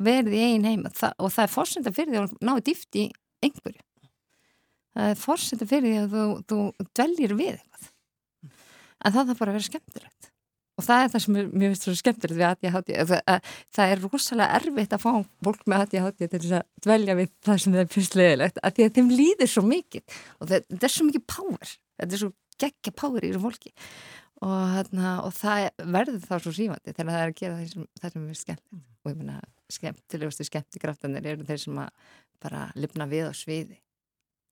verið 0.00 0.37
í 0.37 0.42
einn 0.48 0.66
heima 0.66 0.92
það, 0.94 1.14
og 1.18 1.33
það 1.35 1.46
er 1.46 1.54
fórsenda 1.54 1.94
fyrir 1.94 2.12
því 2.12 2.20
að 2.22 2.35
náðu 2.46 2.66
dýft 2.68 2.98
í 2.98 3.06
einhverju. 3.44 3.83
Það 4.90 5.11
er 5.12 5.20
fórsenda 5.20 5.68
fyrir 5.70 5.90
því 5.90 6.00
að 6.02 6.14
þú, 6.14 6.24
þú 6.50 6.88
dveljir 6.98 7.37
við 7.38 7.59
en 9.01 9.15
það 9.15 9.33
þarf 9.33 9.43
bara 9.43 9.53
að 9.53 9.59
vera 9.59 9.69
skemmtilegt. 9.69 10.31
Og 10.81 10.87
það 10.87 11.03
er 11.03 11.11
það 11.13 11.23
sem 11.25 11.35
mér 11.37 11.67
finnst 11.67 11.87
svo 11.87 11.95
skemmtilegt 11.99 12.39
við 12.39 12.47
ADHD 12.49 12.93
það, 13.11 13.49
það 13.77 13.91
er 13.93 14.03
rosalega 14.07 14.61
erfitt 14.61 14.95
að 14.97 15.03
fá 15.03 15.11
fólk 15.45 15.67
með 15.69 15.83
ADHD 15.85 16.23
til 16.23 16.39
þess 16.39 16.55
að 16.57 16.87
dvelja 16.87 17.17
við 17.19 17.33
það 17.45 17.61
sem 17.65 17.77
það 17.77 17.91
finnst 17.97 18.17
leðilegt 18.17 18.61
að 18.65 18.77
því 18.79 18.87
að 18.87 18.95
þeim 18.97 19.11
líður 19.19 19.51
svo 19.53 19.65
mikið. 19.67 20.17
Og 20.39 20.51
það, 20.53 20.65
það 20.71 20.87
er 20.89 20.95
svo 20.95 21.09
mikið 21.11 21.27
power. 21.35 21.75
Þetta 22.01 22.17
er 22.17 22.23
svo 22.23 22.31
geggja 22.65 22.95
power 22.97 23.27
í 23.27 23.33
þessu 23.33 23.43
fólki. 23.45 23.75
Og, 24.41 24.57
þarna, 24.73 25.13
og 25.27 25.35
það 25.37 25.67
verður 25.99 26.25
þá 26.25 26.35
svo 26.39 26.55
sífandi 26.57 26.95
þegar 26.95 27.11
það 27.11 27.21
er 27.21 27.33
að 27.35 27.39
gera 27.43 27.57
það 27.59 27.73
sem, 27.75 27.89
það 28.01 28.15
sem 28.15 28.23
er 28.25 28.39
skemmt 28.41 28.63
mm. 28.73 28.85
og 29.05 29.11
ég 29.11 29.19
menna 29.19 29.37
skemmtilegustu 29.71 30.47
skemmtikraftanir 30.49 31.29
eru 31.35 31.45
þeir 31.45 31.61
sem 31.61 31.81
að 31.83 32.07
bara 32.41 32.63
lifna 32.81 33.05
við 33.11 33.29
á 33.29 33.33
sviði 33.37 33.77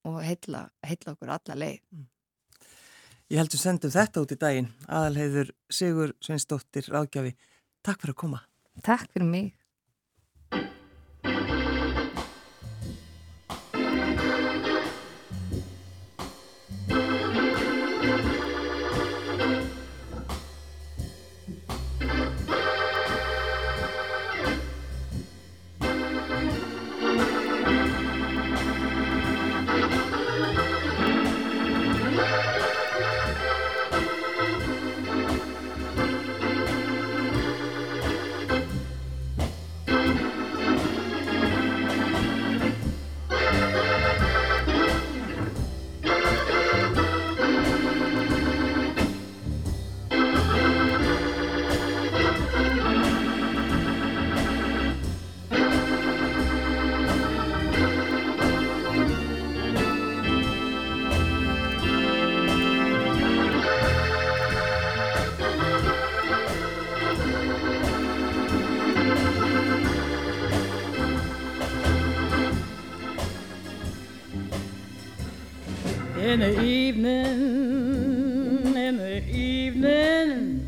og 0.05 0.19
heitla, 0.21 0.67
heitla 0.85 1.15
okkur 1.15 1.33
alla 1.33 1.57
leið. 1.57 1.81
Mm. 1.95 2.05
Ég 3.29 3.37
heldur 3.37 3.61
sendum 3.61 3.91
þetta 3.93 4.23
út 4.23 4.31
í 4.33 4.35
daginn. 4.41 4.67
Aðalheiður 4.89 5.51
Sigur 5.69 6.15
Sveinsdóttir 6.25 6.87
Ráðgjafi. 6.89 7.35
Takk 7.85 8.01
fyrir 8.01 8.15
að 8.15 8.21
koma. 8.23 8.39
Takk 8.81 9.11
fyrir 9.13 9.29
mig. 9.29 9.51
In 76.41 76.55
the 76.55 76.61
evening, 76.63 77.25
in 78.73 78.95
the 78.97 79.21
evening, 79.27 80.59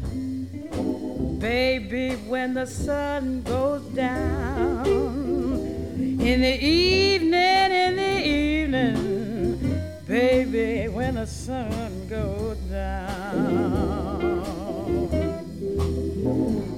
baby, 1.39 2.15
when 2.27 2.53
the 2.53 2.65
sun 2.65 3.41
goes 3.43 3.81
down. 3.95 4.85
In 4.85 6.41
the 6.41 6.61
evening, 6.61 7.71
in 7.71 7.95
the 7.95 8.27
evening, 8.27 9.79
baby, 10.05 10.89
when 10.89 11.15
the 11.15 11.25
sun 11.25 12.05
goes 12.09 12.57
down. 12.69 14.43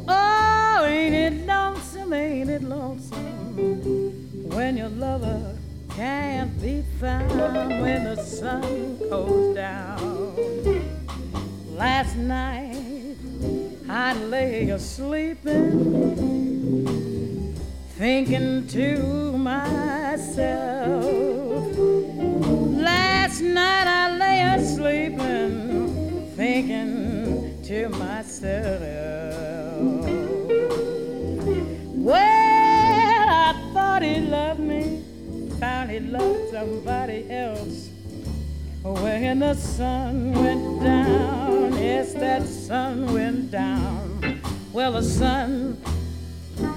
Oh, 0.07 0.85
ain't 0.87 1.15
it 1.15 1.47
lonesome, 1.47 2.13
ain't 2.13 2.49
it 2.51 2.61
lonesome 2.61 3.55
when 4.51 4.77
your 4.77 4.89
lover 4.89 5.57
can't 5.95 6.59
be 6.59 6.83
found 6.99 7.81
when 7.81 8.03
the 8.03 8.22
sun 8.61 8.97
goes 9.09 9.55
down. 9.55 9.99
Last 11.75 12.15
night 12.15 13.17
I 13.89 14.13
lay 14.25 14.69
a 14.69 14.79
sleeping, 14.79 15.65
thinking 17.97 18.67
to 18.67 19.37
myself. 19.37 21.03
Last 22.89 23.41
night 23.41 23.87
I 23.87 24.17
lay 24.17 24.41
asleeping, 24.57 26.31
thinking 26.35 27.59
to 27.63 27.89
myself. 27.89 28.83
Well, 31.95 33.29
I 33.49 33.53
thought 33.73 34.01
he 34.03 34.19
loved 34.19 34.59
me, 34.59 35.03
found 35.59 35.89
he 35.89 35.99
loved 35.99 36.51
somebody 36.51 37.25
else. 37.31 37.89
When 38.83 39.39
the 39.39 39.53
sun 39.53 40.33
went 40.33 40.83
down, 40.83 41.73
yes, 41.77 42.13
that 42.15 42.45
sun 42.45 43.13
went 43.13 43.49
down. 43.49 44.41
Well, 44.73 44.91
the 44.91 45.03
sun 45.03 45.81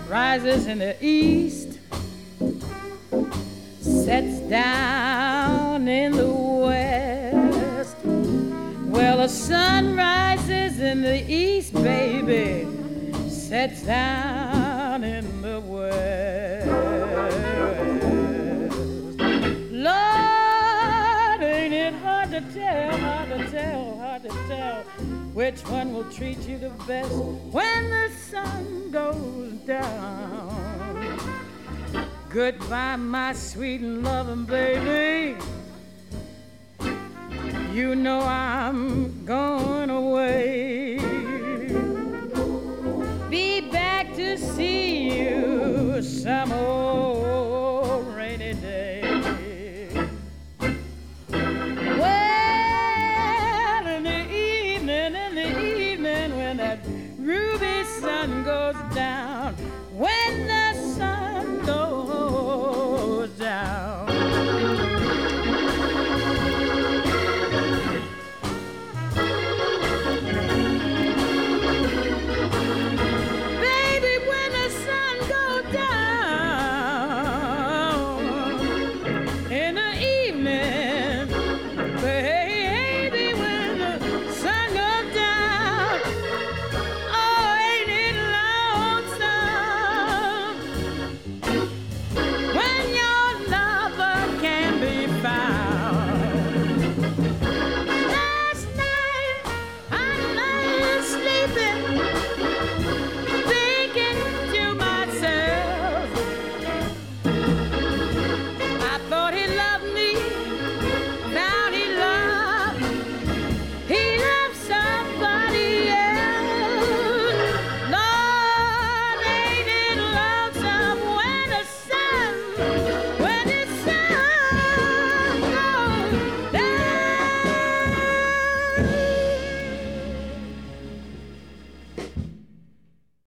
rises 0.08 0.68
in 0.68 0.78
the 0.78 0.96
east, 1.04 1.80
sets 3.80 4.38
down 4.48 5.88
in 5.88 6.12
the 6.12 6.30
west. 6.32 7.96
Well, 8.04 9.16
the 9.16 9.28
sun 9.28 9.96
rises 9.96 10.78
in 10.78 11.02
the 11.02 11.28
east, 11.28 11.74
baby, 11.74 12.68
sets 13.28 13.82
down 13.82 15.02
in 15.02 15.42
the 15.42 15.58
west. 15.58 16.45
Tell, 22.76 22.98
hard 22.98 23.28
to 23.28 23.50
tell, 23.50 23.98
hard 23.98 24.22
to 24.22 24.28
tell 24.48 24.82
which 25.32 25.60
one 25.66 25.94
will 25.94 26.10
treat 26.10 26.38
you 26.48 26.58
the 26.58 26.70
best 26.86 27.12
when 27.12 27.90
the 27.90 28.10
sun 28.30 28.90
goes 28.90 29.52
down. 29.66 31.18
Goodbye, 32.28 32.96
my 32.96 33.32
sweet 33.32 33.80
and 33.80 34.02
loving 34.02 34.44
baby. 34.44 35.38
You 37.72 37.94
know 37.94 38.20
I'm 38.20 39.24
going 39.24 39.90
away. 39.90 40.98
Be 43.30 43.60
back 43.70 44.14
to 44.14 44.36
see 44.38 45.18
you 45.18 46.02
some 46.02 46.52
old 46.52 46.85